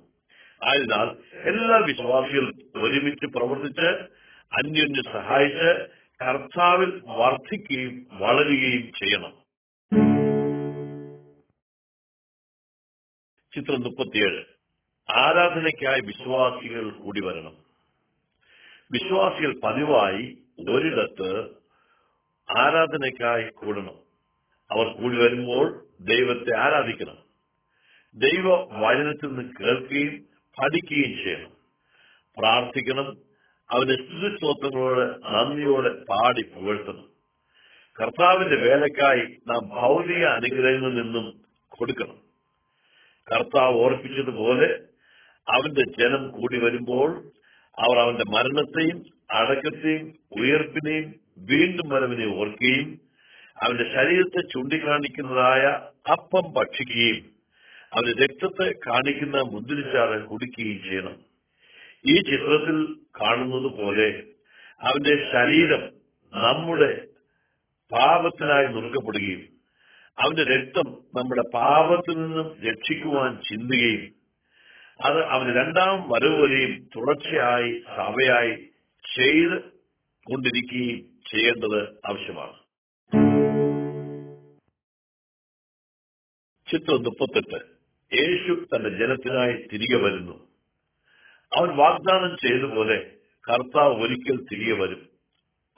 ആയതിനാൽ 0.64 1.10
എല്ലാ 1.50 1.78
വിശ്വാസികളും 1.78 2.54
ഒരുമിച്ച് 2.76 3.26
പ്രവർത്തിച്ച് 3.26 3.88
അന്യോന്യം 4.54 5.14
സഹായിച്ച് 5.14 5.88
കർത്താവിൽ 6.24 7.02
വർദ്ധിക്കുകയും 7.06 8.08
വളരുകയും 8.12 8.92
ചെയ്യണം. 8.92 9.42
ചിത്രം 13.56 13.82
മുപ്പത്തിയേഴ്. 13.82 14.44
ആരാധനയ്ക്കായി 15.12 16.02
വിശ്വാസികൾ 16.02 16.90
കൂടി 16.90 17.22
വരണം. 17.22 17.71
വിശ്വാസികൾ 18.92 19.60
പതിവായി 19.60 20.38
ഒരിടത്ത് 20.70 21.46
ആരാധനയ്ക്കായി 22.60 23.50
കൂടണം. 23.50 23.96
അവർ 24.72 25.02
കൂടി 25.02 25.18
വരുമ്പോൾ 25.18 25.86
ദൈവത്തെ 26.02 26.58
ആരാധിക്കണം. 26.58 27.18
ദൈവ 28.16 28.56
വചനത്തിൽ 28.56 29.28
നിന്ന് 29.28 29.54
കേൾക്കുകയും 29.60 30.26
പഠിക്കുകയും 30.62 31.24
ചെയ്യണം. 31.24 31.52
പ്രാർത്ഥിക്കണം 32.40 33.18
അവന്റെ 33.70 33.96
സ്തുതിസ്തോത്രങ്ങളോട് 33.96 35.24
നന്ദിയോടെ 35.26 35.90
പാടി 35.90 36.42
പുകഴ്ത്തണം. 36.42 37.12
കർത്താവിന്റെ 38.02 38.56
വേലക്കായി 38.56 39.38
നാം 39.48 39.70
ഭൗതിക 39.70 40.26
അനുഗ്രഹങ്ങളിൽ 40.26 41.02
നിന്നും 41.02 41.42
കൊടുക്കണം. 41.70 42.18
കർത്താവ് 43.32 43.76
ഓർപ്പിച്ചതുപോലെ 43.76 44.80
അവന്റെ 45.50 45.82
ജനം 46.00 46.32
കൂടി 46.32 46.60
വരുമ്പോൾ 46.60 47.24
അവർ 47.78 47.98
അവന്റെ 47.98 48.26
മരണത്തെയും 48.32 48.98
അടക്കത്തെയും 49.32 50.08
ഉയർപ്പിനെയും 50.40 51.10
വീണ്ടും 51.46 51.90
വരവിനെ 51.90 52.26
ഓർക്കുകയും 52.36 52.90
അവന്റെ 53.58 53.84
ശരീരത്തെ 53.84 54.42
ചൂണ്ടിക്കാണിക്കുന്നതായ 54.54 55.64
അപ്പം 56.12 56.54
ഭക്ഷിക്കുകയും 56.54 57.20
അവന്റെ 57.92 58.26
രക്തത്തെ 58.26 58.68
കാണിക്കുന്ന 58.88 59.38
മുന്തിരിച്ചാറ് 59.52 60.24
കുടിക്കുകയും 60.26 60.84
ചെയ്യണം. 60.84 61.16
ഈ 62.06 62.16
ചിത്രത്തിൽ 62.22 62.78
കാണുന്നത് 63.22 63.70
പോലെ 63.76 64.10
അവന്റെ 64.82 65.16
ശരീരം 65.34 65.84
നമ്മുടെ 66.34 66.92
പാപത്തിനായി 67.92 68.68
നുറുക്കപ്പെടുകയും 68.68 69.42
അവന്റെ 70.18 70.44
രക്തം 70.44 70.88
നമ്മുടെ 71.16 71.42
പാപത്തിൽ 71.54 72.18
നിന്നും 72.18 72.48
രക്ഷിക്കുവാൻ 72.64 73.42
ചിന്തുകയും 73.42 74.04
അത് 75.04 75.26
അവന് 75.26 75.56
രണ്ടാം 75.56 76.10
വരവ് 76.10 76.44
വരെയും 76.44 76.90
തുടർച്ചയായി 76.96 77.84
സഭയായി 77.98 78.70
ചെയ്ത് 79.16 79.62
കൊണ്ടിരിക്കുകയും 80.24 81.00
ചെയ്യേണ്ടത് 81.32 81.84
ആവശ്യമാണ്. 81.84 82.54
ചിത്രം 86.72 87.04
മുപ്പത്തെട്ട്. 87.04 87.66
യേശു 88.16 88.66
തന്റെ 88.76 88.90
ജനത്തിനായി 88.90 89.68
തിരികെ 89.74 89.98
വരുന്നു. 89.98 90.48
അവൻ 91.58 91.76
വാഗ്ദാനം 91.76 92.38
ചെയ്തതുപോലെ 92.38 93.12
കർത്താവ് 93.50 94.04
ഒരിക്കൽ 94.04 94.46
തിരികെ 94.52 94.74
വരും. 94.74 95.10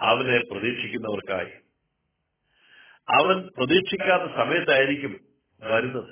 അവനെ 0.01 0.39
പ്രതീക്ഷിക്കുന്നവർക്കായി. 0.51 1.51
അവൻ 3.09 3.49
പ്രതീക്ഷിക്കാത്ത 3.57 4.32
സമയത്തായിരിക്കും 4.36 5.19
വരുന്നത്. 5.59 6.09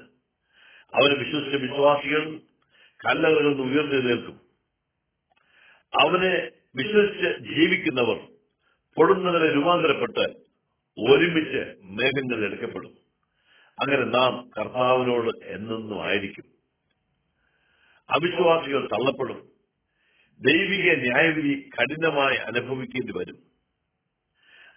അവന് 0.96 1.26
വിശ്വസിച്ച 1.26 1.56
വിശ്വാസികൾ 1.56 2.40
കല്ലകളിൽ 3.06 3.48
ഉയർന്നു 3.48 3.64
ഉയർന്നെഴുന്നേൽക്കും 3.64 4.42
അവനെ 6.02 6.52
വിശ്വസിച്ച് 6.76 7.56
ജീവിക്കുന്നവർ 7.56 8.28
പൊടുന്നതിനെ 8.96 9.56
രൂപാന്തരപ്പെട്ട് 9.56 10.20
ഒരുമിച്ച് 11.00 11.76
മേഘങ്ങൾ 11.84 12.46
എടുക്കപ്പെടും. 12.46 12.98
അങ്ങനെ 13.82 14.04
നാം 14.04 14.50
കർത്താവിനോട് 14.58 15.46
എന്നൊന്നും 15.46 16.04
ആയിരിക്കും. 16.04 16.44
അവിശ്വാസികൾ 18.10 18.86
തള്ളപ്പെടും. 18.86 19.50
ദൈവിക 20.40 21.00
ന്യായവിധി 21.00 21.70
കഠിനമായി 21.70 22.36
അനുഭവിക്കേണ്ടി 22.36 23.14
വരും. 23.18 23.52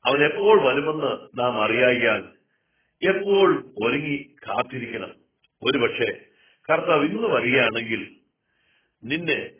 അവൻ 0.07 0.25
എപ്പോൾ 0.25 0.63
വരുമെന്ന് 0.63 1.41
നാം 1.41 1.63
അറിയാകിയാൽ 1.63 2.25
എപ്പോൾ 3.03 3.73
ഒരുങ്ങി 3.85 4.17
കാത്തിരിക്കണം. 4.17 5.15
ഒരുപക്ഷെ 5.63 6.34
കർത്താവ് 6.71 7.05
ഇന്ന് 7.05 7.23
വരികയാണെങ്കിൽ 7.23 8.17
നിന്നെ 9.05 9.51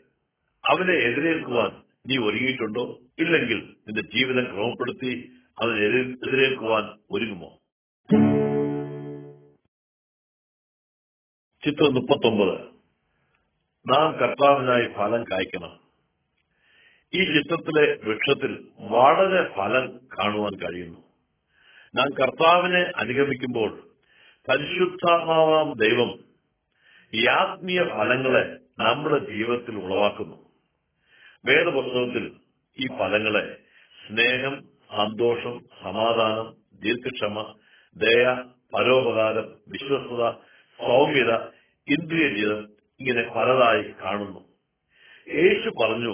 അവനെ 0.71 0.93
എതിരേൽക്കുവാൻ 0.93 1.83
നീ 2.07 2.17
ഒരുങ്ങിയിട്ടുണ്ടോ? 2.17 2.99
ഇല്ലെങ്കിൽ 3.19 3.75
നിന്റെ 3.87 4.01
ജീവിതം 4.01 4.45
ക്രമപ്പെടുത്തി 4.45 5.31
അവനെ 5.59 5.85
എതിരെ- 5.85 6.27
എതിരേൽക്കുവാൻ 6.27 6.99
ഒരുങ്ങുമോ? 7.11 7.59
ചിത്രം 11.65 11.93
മുപ്പത്തൊമ്പത്. 11.93 12.59
നാം 13.89 14.11
കർത്താവിനായി 14.13 14.93
ഫലം 14.97 15.23
കായ്ക്കണം. 15.23 15.79
ഈ 17.13 17.23
ചിത്രത്തിലെ 17.23 17.99
വൃക്ഷത്തിൽ 18.03 18.67
വളരെ 18.79 19.55
ഫലം 19.57 19.97
കാണുവാൻ 19.97 20.55
കഴിയുന്നു. 20.55 20.99
നാം 21.95 22.09
കർത്താവിനെ 22.09 22.91
അനുഗമിക്കുമ്പോൾ 22.95 23.89
പരിശുദ്ധാത്മാവാം 24.49 25.73
ദൈവം 25.73 26.24
ഈ 27.15 27.27
ആത്മീയ 27.27 27.83
ഫലങ്ങളെ 27.83 28.59
നമ്മുടെ 28.79 29.31
ജീവിതത്തിൽ 29.31 29.75
ഉളവാക്കുന്നു. 29.75 30.37
വേദപുസ്തകത്തിൽ 31.45 32.31
ഈ 32.79 32.87
ഫലങ്ങളെ 32.87 33.57
സ്നേഹം 34.07 34.63
സന്തോഷം 34.97 35.59
സമാധാനം 35.83 36.47
ദീർഘക്ഷമ 36.79 37.55
ദയ 37.97 38.43
പരോപകാരം 38.73 39.55
വിശ്വസ്തത 39.67 40.31
സൗമ്യത 40.79 41.33
ഇന്ദ്രിയ 41.87 42.27
ജീവിതം 42.29 42.69
ഇങ്ങനെ 42.99 43.33
പലതായി 43.35 43.93
കാണുന്നു. 44.03 44.39
യേശു 45.29 45.69
പറഞ്ഞു 45.69 46.13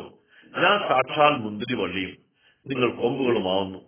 ഞാൻ 0.57 0.79
സാക്ഷാൽ 0.89 1.37
മുന്തിരി 1.37 1.75
വള്ളിയും 1.75 2.17
നിങ്ങൾ 2.67 2.91
കൊമ്പുകളുമാവുന്നു. 2.91 3.79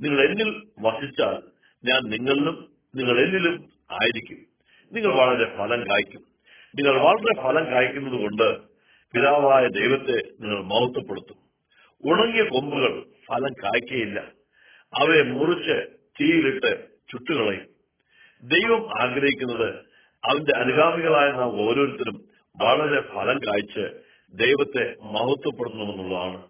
നിങ്ങൾ 0.00 0.20
എന്നിൽ 0.24 0.62
വസിച്ചാൽ 0.78 1.42
ഞാൻ 1.84 2.00
നിങ്ങളിലും 2.04 2.72
നിങ്ങൾ 2.94 3.20
എന്നിലും 3.20 3.68
ആയിരിക്കും. 3.90 4.38
നിങ്ങൾ 4.92 5.14
വളരെ 5.14 5.56
ഫലം 5.58 5.90
കായ്ക്കും. 5.90 6.33
നിങ്ങൾ 6.74 7.00
വളരെ 7.00 7.42
ഫലം 7.42 7.72
കായ്ക്കുന്നത് 7.72 8.20
കൊണ്ട് 8.20 8.58
പിതാവായ 9.12 9.68
ദൈവത്തെ 9.68 10.22
നിങ്ങൾ 10.40 10.62
മഹത്വപ്പെടുത്തും. 10.62 11.36
ഉണങ്ങിയ 12.04 12.42
കൊമ്പുകൾ 12.42 13.02
ഫലം 13.26 13.52
കായ്ക്കയില്ല. 13.52 14.20
അവയെ 15.00 15.22
മുറിച്ച് 15.22 15.88
തീയിലിട്ട് 16.20 16.84
ചുട്ടുകളയും. 17.10 17.66
ദൈവം 18.42 19.02
ആഗ്രഹിക്കുന്നത് 19.02 19.74
അവന്റെ 20.24 20.58
അനുഗാമികളായ 20.58 21.30
നാം 21.30 21.60
ഓരോരുത്തരും 21.60 22.24
വളരെ 22.56 23.00
ഫലം 23.00 23.38
കായ്ച്ച് 23.38 24.00
ദൈവത്തെ 24.34 24.94
മഹത്വപ്പെടുത്തണമെന്നുള്ളതാണ്. 25.02 26.42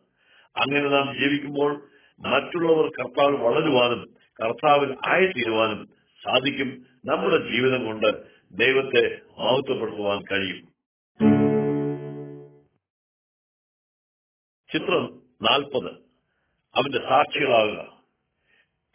അങ്ങനെ 0.56 0.88
നാം 0.88 1.14
ജീവിക്കുമ്പോൾ 1.20 1.82
മറ്റുള്ളവർ 2.20 2.88
കർത്താവ് 2.88 3.36
വളരുവാനും 3.36 4.14
കർത്താവിൽ 4.44 4.96
ആയിത്തീരുവാനും 5.08 5.88
സാധിക്കും 6.24 6.86
നമ്മുടെ 7.04 7.50
ജീവിതം 7.50 7.84
കൊണ്ട് 7.84 8.06
ദൈവത്തെ 8.52 9.18
മഹത്വപ്പെടുത്തുവാൻ 9.38 10.22
കഴിയും. 10.32 10.74
ചിത്രം 14.72 15.22
നാൽപ്പത്. 15.42 15.94
അവന്റെ 16.76 16.98
സാക്ഷികളാകുക. 16.98 18.02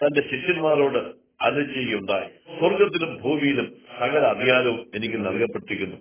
തന്റെ 0.03 0.21
ശിഷ്യന്മാരോട് 0.21 0.97
അനുചെയ്യുണ്ടായി 1.43 2.59
സ്വർഗത്തിലും 2.59 3.21
ഭൂമിയിലും 3.21 3.77
സകല 3.99 4.19
അധികാരവും 4.19 4.91
എനിക്ക് 4.95 5.25
നൽകപ്പെട്ടിരിക്കുന്നു. 5.25 5.97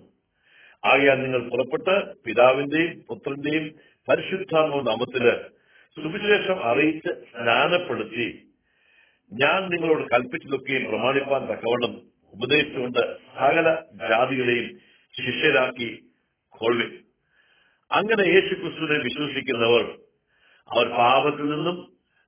ആകയാൽ 0.85 1.23
നിങ്ങൾ 1.23 1.49
പുറപ്പെട്ട് 1.49 2.23
പിതാവിന്റെയും 2.23 3.03
പുത്രന്റെയും 3.07 3.75
പരിശുദ്ധാത്മ 4.09 4.75
നാമത്തിൽ 4.75 5.37
സുവിശേഷം 5.95 6.63
അറിയിച്ച് 6.63 7.09
സ്നാനപ്പെടുത്തി 7.09 8.53
ഞാൻ 9.33 9.69
നിങ്ങളോട് 9.69 10.09
കൽപ്പിച്ചതൊക്കെയും 10.11 10.85
പ്രമാണിപ്പാൻ 10.85 11.41
തക്കവണ്ണം 11.41 12.08
ഉപദേശിച്ചുകൊണ്ട് 12.39 12.99
സകല 13.39 13.77
ജാതികളെയും 13.93 14.67
ശിഷ്യരാക്കി 15.13 16.03
കൊള്ളും. 16.49 16.91
അങ്ങനെ 17.91 18.23
യേശു 18.27 18.53
ക്രിസ്തുവിനെ 18.53 19.03
വിശ്വസിക്കുന്നവർ 19.03 19.85
അവർ 20.69 20.87
പാപത്തിൽ 20.89 21.45
നിന്നും 21.49 21.77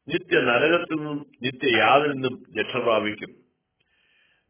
നിത്യ 0.08 0.40
നരകത്തിൽ 0.40 0.96
നിന്നും 0.96 1.32
നിത്യയാതിൽ 1.42 2.12
നിന്നും 2.12 2.46
രക്ഷ 2.60 2.78
പ്രാപിക്കും. 2.78 3.32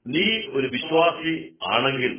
നീ 0.07 0.47
ഒരു 0.51 0.67
വിശ്വാസി 0.67 1.33
ആണെങ്കിൽ 1.71 2.13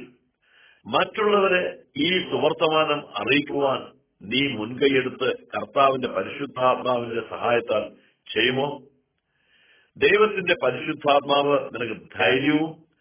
മറ്റുള്ളവരെ 0.87 1.79
ഈ 1.97 2.31
സുവർത്തമാനം 2.31 3.01
അറിയിക്കുവാൻ 3.19 3.81
നീ 4.23 4.49
മുൻകൈയെടുത്ത് 4.49 5.37
കർത്താവിന്റെ 5.47 6.09
പരിശുദ്ധാത്മാവിന്റെ 6.09 7.23
സഹായത്താൽ 7.31 7.83
ചെയ്യുമോ? 8.35 8.83
ദൈവത്തിന്റെ 9.97 10.55
പരിശുദ്ധാത്മാവ് 10.63 11.71
നിനക്ക് 11.75 12.01
ധൈര്യവും 12.19 12.92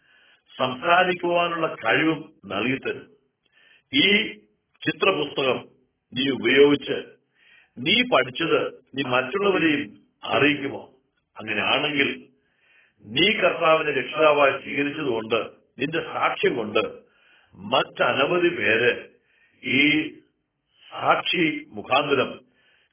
സംസാരിക്കുവാനുള്ള 0.58 1.76
കഴിവും 1.86 2.34
നൽകിത്തരും. 2.46 3.08
ഈ 3.94 4.28
ചിത്രപുസ്തകം 4.82 5.68
നീ 6.14 6.30
ഉപയോഗിച്ച് 6.30 7.04
നീ 7.78 8.02
പഠിച്ചത് 8.14 8.72
നീ 8.96 9.04
മറ്റുള്ളവരെയും 9.04 10.00
അറിയിക്കുമോ? 10.24 10.90
അങ്ങനെയാണെങ്കിൽ 11.40 12.30
നീ 13.06 13.32
കർത്താവിനെ 13.32 13.92
രക്ഷിതാവായി 13.92 14.52
സ്വീകരിച്ചതുകൊണ്ട് 14.52 15.52
നിന്റെ 15.80 16.02
സാക്ഷ്യം 16.02 16.56
കൊണ്ട് 16.56 16.80
മറ്റനവധി 17.56 18.50
പേര് 18.56 19.10
ഈ 19.64 20.10
സാക്ഷി 20.90 21.66
മുഖാന്തരം 21.68 22.40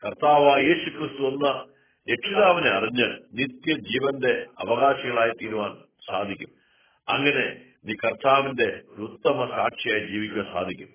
കർത്താവായ 0.05 0.63
യേശു 0.63 0.91
ക്രിസ്തു 0.91 1.23
എന്ന 1.23 1.67
രക്ഷിതാവിനെ 2.13 2.71
അറിഞ്ഞ് 2.71 3.09
നിത്യജീവന്റെ 3.33 4.47
അവകാശികളായി 4.59 5.31
തീരുവാൻ 5.31 5.77
സാധിക്കും. 6.07 6.58
അങ്ങനെ 7.09 7.57
നീ 7.85 7.95
കർത്താവിന്റെ 7.95 8.83
ഉത്തമ 8.99 9.47
സാക്ഷിയായി 9.47 10.07
ജീവിക്കാൻ 10.07 10.45
സാധിക്കും. 10.53 10.89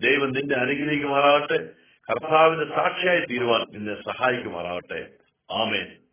ദൈവം 0.00 0.32
നിന്നെ 0.32 0.56
മാറാവട്ടെ 1.06 1.58
കർത്താവിന്റെ 2.08 2.76
സാക്ഷിയായി 2.76 3.20
തീരുവാൻ 3.20 3.66
നിന്നെ 3.72 3.94
സഹായിക്കുമാറാവട്ടെ 3.94 5.08
ആമേൻ. 5.50 6.03